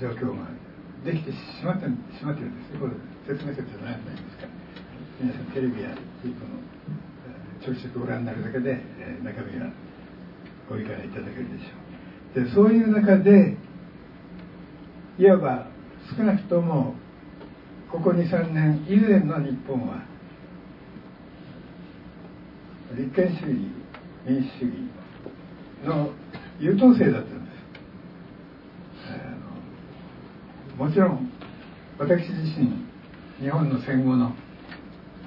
[0.00, 0.46] 状況が
[1.04, 2.92] できてしまってしまってるんですこれ
[3.26, 4.00] 説明するじゃないで
[4.30, 4.46] すか
[5.20, 6.60] 皆さんテレビやこの
[7.60, 8.80] ちょくちょくご覧になるだけで、
[9.22, 9.66] 中身が
[10.70, 13.56] ご理解いただけるでしょうでそういう中で
[15.18, 15.66] いわば
[16.16, 16.94] 少なくとも
[17.90, 20.04] ここ23年以前の日本は
[22.96, 23.70] 立憲主義
[24.26, 24.74] 民主主義
[25.84, 26.10] の
[26.60, 27.50] 優等生だったんで
[30.76, 30.78] す。
[30.78, 31.32] もちろん
[31.98, 32.86] 私自身
[33.40, 34.34] 日本の戦後の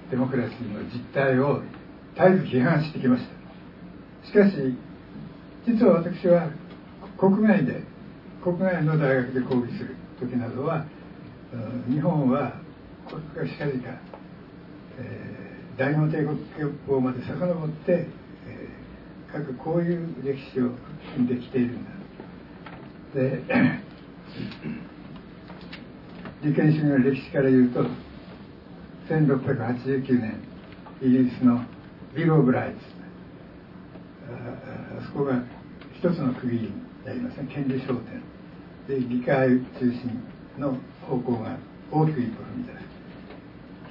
[0.10, 1.62] デモクラシーの実態を
[2.16, 3.24] 絶えず批判してきまし
[4.24, 4.28] た。
[4.28, 4.56] しかし
[5.68, 6.50] 実は私は
[7.18, 7.84] 国外で
[8.42, 10.86] 国外の大学で講義する時などは
[11.90, 12.54] 日本は
[13.08, 13.90] 国家しかりか、
[14.98, 18.08] えー、大日帝国憲法まで遡って、
[18.48, 20.72] えー、各こういう歴史を
[21.16, 21.92] 踏んできているんだ
[23.14, 23.44] で
[26.44, 27.86] 利権主義の歴史から言うと
[29.10, 30.42] 1689年
[31.02, 31.64] イギリスの
[32.16, 32.78] ビル・オブ・ライツ。
[34.30, 35.44] あそこが
[35.96, 36.72] 一つの区切りに
[37.06, 37.48] なりますね。
[37.54, 38.22] 権利商店。
[38.88, 39.50] で議会
[39.80, 40.33] 中心。
[40.58, 40.78] の
[41.08, 41.58] 方向が
[41.92, 42.78] 大きく一歩踏み出す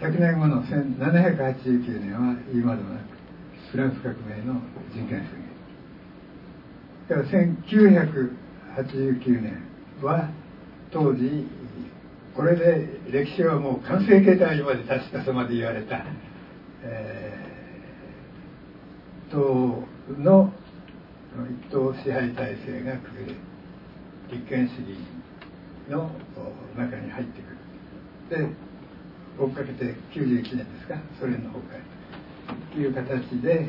[0.01, 3.03] 100年後の1789年は言うまでもなく
[3.71, 4.61] フランス革命の
[4.93, 5.43] 人権主義
[7.09, 9.63] から1989年
[10.03, 10.29] は
[10.91, 11.47] 当時
[12.35, 16.05] これで歴史はもう完成形態にまで達したとまで言われた、
[16.83, 19.85] えー、党
[20.19, 20.53] の
[21.67, 23.35] 一党支配体制が崩れ
[24.33, 24.97] 立憲主義
[25.91, 26.11] の
[26.77, 27.41] 中に入って
[28.31, 28.47] くる。
[28.49, 28.55] で
[29.39, 30.97] 追っかけて91年ですか？
[31.21, 31.81] ソ連の崩壊
[32.75, 33.69] という形で、えー、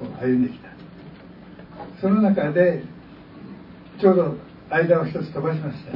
[0.00, 0.68] こう歩んできた。
[2.00, 2.82] その中で
[4.00, 4.36] ちょうど
[4.70, 5.92] 間を一つ飛ばしました。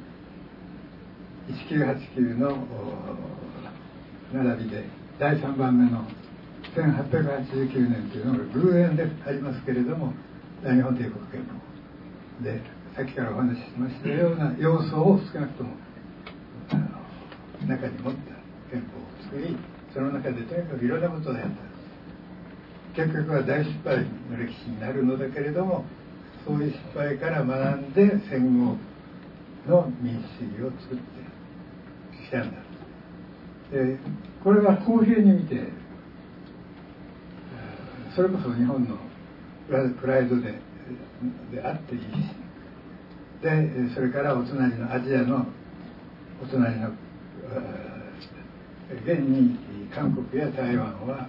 [1.48, 2.68] 1989の
[4.34, 4.84] 並びで
[5.20, 6.06] 第3番目の
[6.76, 10.14] 1889年というのが偶然でありますけれども
[10.64, 12.62] 大日本帝国憲法で
[12.96, 15.72] さっきからお話ししましたような要素を少なくとも
[17.68, 18.20] 中に持った
[18.72, 19.56] 憲法を作り
[19.94, 21.50] その中でとにかくいろんなことをやっ
[22.96, 25.86] た結局は大失敗の歴史になるのだけれども
[26.46, 28.78] そういう失敗から学んで戦後
[29.68, 31.04] の民主主義を作って
[32.26, 32.58] きたんだ。
[33.72, 33.98] で
[34.44, 35.56] これは公平に見て
[38.16, 38.98] それこそ日本の
[39.68, 40.54] プライドで
[41.52, 42.06] であっていいし
[43.42, 45.48] でそれからお隣のアジアの
[46.44, 46.92] お隣の
[49.06, 49.58] 現に
[49.94, 51.28] 韓国や台湾は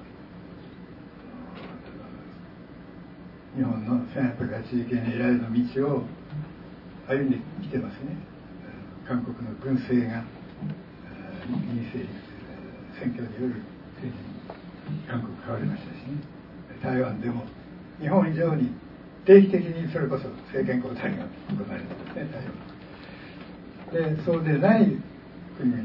[3.56, 6.02] 日本の1881年以来の道を
[7.08, 8.16] 歩んできてますね。
[9.06, 10.24] 韓国の軍政が
[11.46, 12.10] 民政
[12.98, 13.62] 選挙による
[13.96, 16.33] 政治に韓国変わりましたしね。
[16.84, 17.44] 台湾でも
[17.98, 18.70] 日本以上に
[19.24, 22.28] 定期的にそれこそ政権交代が行われてますね
[23.90, 24.86] 台湾でそうでない
[25.56, 25.82] 国々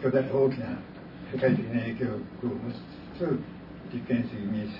[0.00, 0.78] 巨大大きな
[1.32, 2.76] 世界的な影響力を持ち
[3.18, 3.40] つつ
[3.92, 4.78] 立憲主義民主主義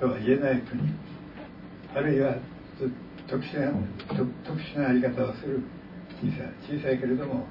[0.00, 0.80] とは言えない国
[1.96, 2.36] あるいは
[3.26, 3.72] 特殊な
[4.46, 5.60] 特殊なあり方をする
[6.22, 7.48] 小さい小さいけれども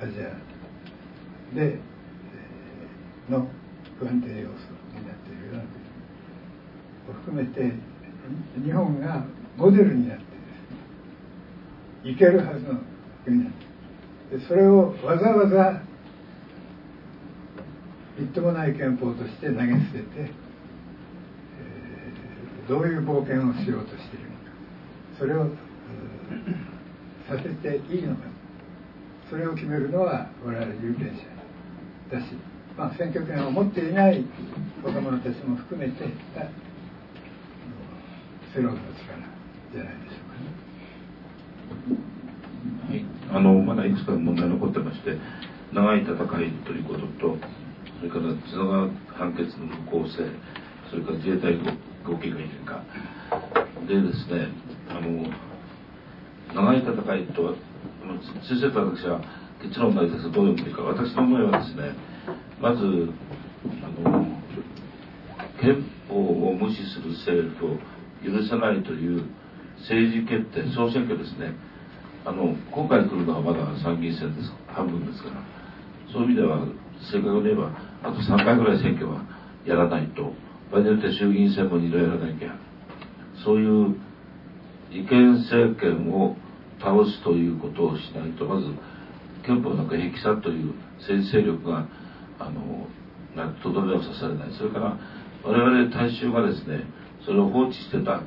[0.00, 1.78] アジアで
[3.28, 3.48] の
[3.98, 4.54] 不安定要素
[4.98, 5.74] になっているような国
[7.10, 7.72] を含めて
[8.64, 9.24] 日本が
[9.56, 12.80] モデルになっていけるはずの
[13.24, 14.40] 国なんです。
[14.40, 15.82] でそれをわざわざ
[18.18, 24.42] みっともない憲法として投げ捨てて、えー、どういう冒険をしようとしているのか。
[25.18, 25.50] それを
[27.28, 28.22] させていいのか。
[29.30, 31.22] それを決めるのは我々有権者
[32.16, 32.32] だし、
[32.78, 34.24] まあ、選挙権を持っていない
[34.84, 36.04] 若者たちも含めて
[38.54, 39.18] 世論の力
[39.74, 41.98] じゃないでしょうかね。
[42.88, 43.04] はい、
[43.36, 45.18] あのまだいくつか問題残ってまして
[45.72, 46.16] 長い戦い
[46.64, 47.36] ということと
[47.98, 50.30] それから津川判決の無効性
[50.88, 51.58] それから自衛隊
[52.06, 52.84] 合計がいるか。
[53.88, 54.54] でですね
[54.88, 55.26] あの
[56.54, 57.56] 長い戦いと
[58.46, 59.20] 先生と私は
[59.62, 60.22] 結論がです。
[60.22, 60.82] どう読むべきか。
[60.82, 61.92] 私の思いはですね
[62.60, 64.26] まずあの
[65.60, 67.76] 憲法を無視する政府を
[68.24, 69.24] 許さないという
[69.80, 71.54] 政治決定総選挙ですね。
[72.24, 75.36] あの今回来るのはまだ参議院選です半分ですから。
[76.12, 76.66] そういう意味では
[77.12, 77.70] 正確に言えば
[78.02, 79.22] あと3回ぐらい選挙は
[79.64, 80.32] やらないと。
[80.70, 82.56] 場合によって衆議院選も2度やらなきゃ。
[83.44, 83.96] そういう
[84.90, 86.36] 違憲政権を
[86.80, 88.66] 倒すということをしないとまず
[89.46, 91.86] 憲法の中壁さという政治勢力が
[92.38, 92.86] あの
[93.62, 94.48] とどめを刺されない。
[94.58, 94.98] それから
[95.44, 96.84] 我々大衆がですね
[97.24, 98.22] それを放置してた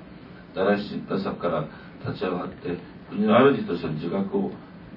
[0.56, 0.84] だらし
[1.24, 1.68] さから
[2.06, 2.78] 立ち上がって
[3.10, 4.52] 国の主としての自覚を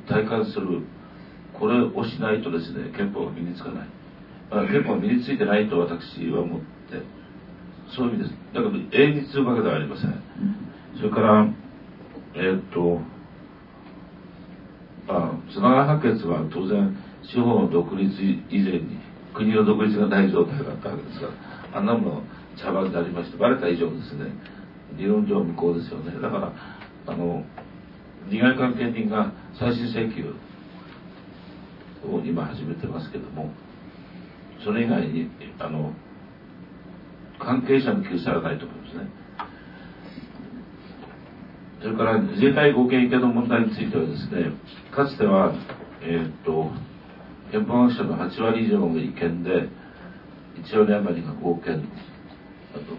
[0.09, 0.83] 体感する
[1.59, 3.89] これをしないとですね憲法が身につかない、
[4.51, 6.67] まあ、憲法が身についてないと私は思って
[7.97, 8.35] そういう意味です。
[8.55, 10.23] だから永遠に続くわけではありません。
[10.97, 11.47] それから
[12.35, 13.01] えー、っと
[15.09, 16.97] あつなが判決は当然
[17.31, 18.11] 司法の独立
[18.51, 18.99] 以前に
[19.35, 22.23] 国の独立がない状態だったわけですからあんなもの
[22.57, 24.33] 茶番でありましてバレた以上ですね
[24.97, 26.13] 理論上無効ですよね。
[26.21, 26.53] だから
[27.07, 27.45] あの
[28.31, 30.35] 利害関係人が再審請求
[32.09, 33.51] を今始めてますけども
[34.65, 35.29] それ以外に
[35.59, 35.93] あの
[37.39, 39.25] 関係者の救済はないと思いますね。
[41.83, 44.53] それから自衛隊合計系の問題についてはですね
[44.95, 45.53] かつては
[46.01, 46.71] えー、っと
[47.55, 49.15] 憲法学者の8割以上の意見
[49.45, 49.69] で
[50.59, 51.89] 1割余りが合憲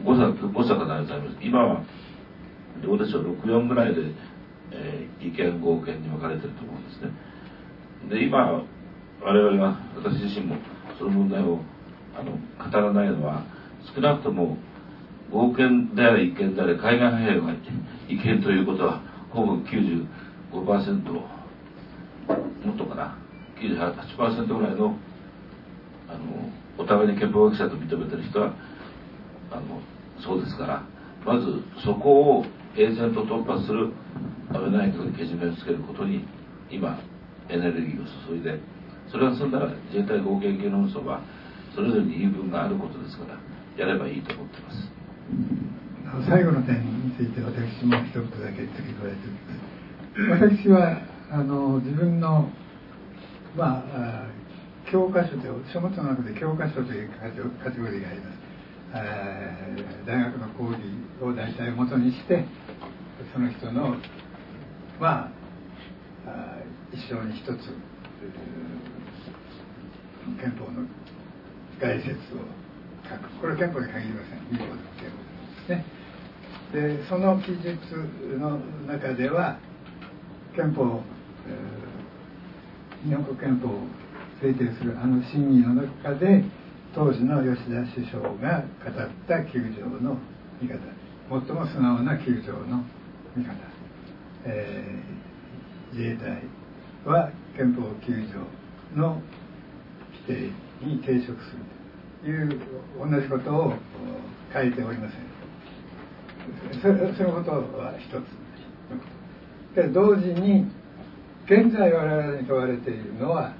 [0.05, 1.37] 誤差誤差がございます。
[1.41, 1.83] 今は
[2.81, 4.01] どうでしょう64ぐらいで、
[4.71, 7.11] えー、意見合憲に分かれてると思うんですね。
[8.09, 8.63] で今
[9.21, 10.55] 我々が私自身も
[10.97, 11.59] その問題を
[12.17, 13.43] あの語らないのは
[13.93, 14.57] 少なくとも
[15.33, 17.53] 合憲であれ違憲であれ海外派兵が
[18.07, 19.01] 違憲ということは
[19.31, 21.23] ほぼ95%も
[22.73, 23.24] っとかな。
[23.59, 24.97] 98%ぐらいの
[26.07, 28.53] あのお互いに憲法学者と認めてる人は
[29.51, 29.81] あの
[30.21, 30.83] そうですから
[31.25, 32.45] まずそこを
[32.75, 33.91] 平然と突破する
[34.53, 36.25] 安倍内閣にけじめをつけることに
[36.69, 36.99] 今
[37.49, 38.59] エネルギーを注いで
[39.11, 41.21] それが済んだら自衛隊合計系論争は
[41.73, 43.39] それぞれに言い分があることですから
[43.77, 44.95] やればいいと思ってます。
[46.29, 49.27] 最後の点について私も一言だけ付け加えて
[50.15, 50.63] おきます。
[50.63, 52.49] 私はあの自分の
[53.55, 54.27] まあ
[54.91, 57.09] 教科書で書物の中で教科書という
[57.63, 58.37] カテゴリーがあります。
[58.93, 60.79] えー大学の講義
[61.21, 62.45] を大体元にして
[63.33, 63.95] その人の
[64.99, 65.31] ま
[66.27, 66.55] あ
[66.93, 67.49] 一生に一つ、
[70.39, 70.87] 憲法の
[71.81, 72.15] 概説を
[73.09, 73.29] 書く。
[73.41, 74.39] これは憲法に限りません。
[74.49, 75.17] 民法の憲法
[75.65, 75.85] ですね。
[76.71, 77.75] でその記述
[78.39, 79.57] の中では
[80.55, 81.01] 憲法、
[83.05, 83.79] 日本国憲法を
[84.41, 86.43] 制定するあの審議の中で
[86.93, 90.17] 当時の吉田首相が語った9条の
[90.61, 90.79] 見方
[91.29, 92.83] 最も素直な9条の
[93.35, 93.53] 見方、
[94.45, 95.25] えー
[95.95, 96.43] 自衛隊
[97.05, 98.39] は憲法9条
[98.99, 99.21] の
[100.27, 100.51] 規
[100.81, 101.63] 定に抵触する
[102.21, 102.59] という
[102.99, 103.73] 同じことを
[104.53, 105.21] 書いておりません。
[106.81, 109.75] そそのことは一つ。
[109.75, 110.69] で同時に
[111.45, 113.53] 現在我々に問われているのは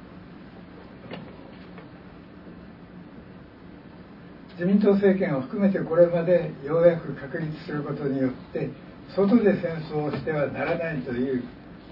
[4.53, 8.70] 自民党政権を含めてこれまでようやく確立することによって
[9.16, 11.44] 外で戦争をしてはならないという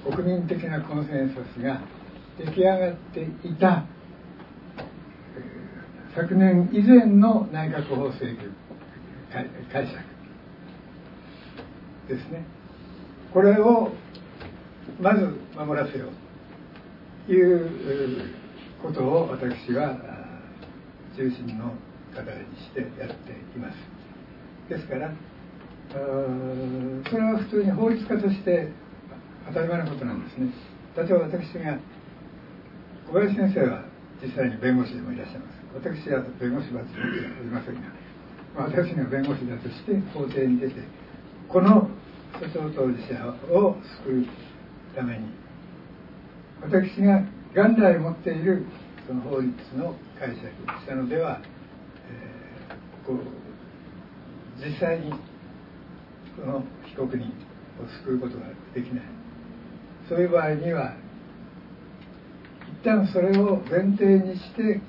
[0.09, 1.81] 国民的なコンセンサスが
[2.39, 3.85] 出来上がっていた
[6.15, 8.51] 昨年以前の内閣法制局
[9.71, 9.97] 解釈
[12.07, 12.45] ですね。
[13.33, 13.91] これを
[14.99, 16.09] まず守らせよう
[17.27, 18.33] という
[18.81, 19.97] ことを私は
[21.15, 21.73] 中心の
[22.13, 23.75] 課題にしてやっています。
[24.69, 25.11] ですから
[25.89, 28.69] それは普通に法律家として
[29.47, 30.51] 当たり前のことなんですね。
[30.97, 31.79] 例えば私が
[33.07, 33.85] 小林先生は
[34.21, 35.59] 実際に弁護士でもいらっしゃいます。
[35.75, 36.85] 私は弁護士はお
[37.43, 37.81] りませんが
[38.55, 40.75] 私が弁護士だとして法廷に出て
[41.49, 41.89] この
[42.39, 44.25] 訴訟当事者を救う。
[44.95, 45.25] ために。
[46.61, 47.21] 私が
[47.53, 48.65] 元来持っている
[49.07, 50.39] その法律の解釈
[50.81, 51.41] したのでは、
[52.09, 52.43] えー
[53.05, 53.17] こう
[54.63, 57.29] 実際にこの被告人を
[58.05, 59.03] 救うことができない。
[60.07, 60.95] そういう場合には
[62.81, 64.79] 一旦それを前提にして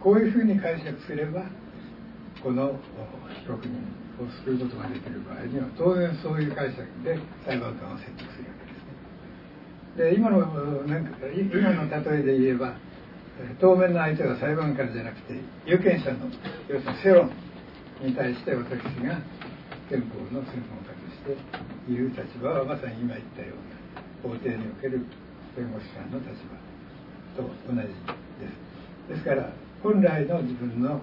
[0.00, 1.44] こういうふうに解釈すれば
[2.42, 2.78] この
[3.42, 3.74] 被告人
[4.22, 8.69] を救うことができる場合には当然そういう解釈で裁判官を説得するわけです。
[9.96, 10.40] で今の
[10.86, 12.74] なんか今の例えで言えば
[13.58, 15.34] 当面の相手は裁判官じゃなくて
[15.66, 16.30] 有権者の
[16.68, 17.30] 要するに世論
[18.02, 19.20] に対して私が
[19.88, 21.36] 憲法の専門家として
[21.88, 25.04] 言う立場はまさに今言ったような法廷における
[25.56, 27.94] 弁護士さんの立場と同じで
[28.46, 28.70] す。
[29.08, 29.50] ですから
[29.82, 31.00] 本来の自分の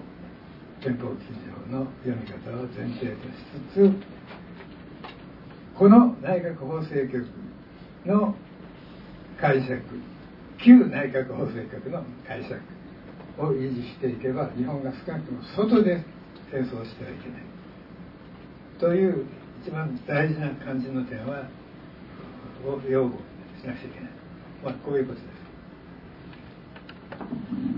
[0.80, 3.44] 憲法記事の読み方を前提とし
[3.74, 3.92] つつ
[5.76, 7.26] この内閣法制局
[8.06, 8.34] の
[9.40, 9.82] 解釈。
[10.64, 12.60] 旧内閣法制局の解釈
[13.38, 16.04] を維持していけば日本が少なくとも外で
[16.50, 17.42] 戦争してはいけない。
[18.80, 19.26] という
[19.62, 21.48] 一番大事な肝心の点は
[22.66, 23.18] を擁護
[23.60, 24.10] しなくちゃいけない、
[24.64, 25.38] まあ、こういうことです。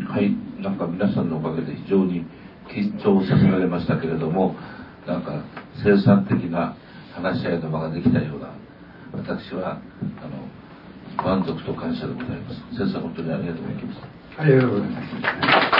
[0.08, 2.24] はい、なんか皆さんのおかげで非常に
[2.68, 4.56] 緊張させられましたけれども、
[5.06, 5.44] なんか
[5.84, 6.76] 生産的な
[7.14, 8.54] 話し合いの場ができたような、
[9.12, 9.80] 私は
[10.22, 10.59] あの
[11.18, 12.56] 満足と感謝でございます。
[12.76, 14.42] 先生、本当にありがとうございました。
[14.42, 15.00] ありがとうございま
[15.76, 15.79] す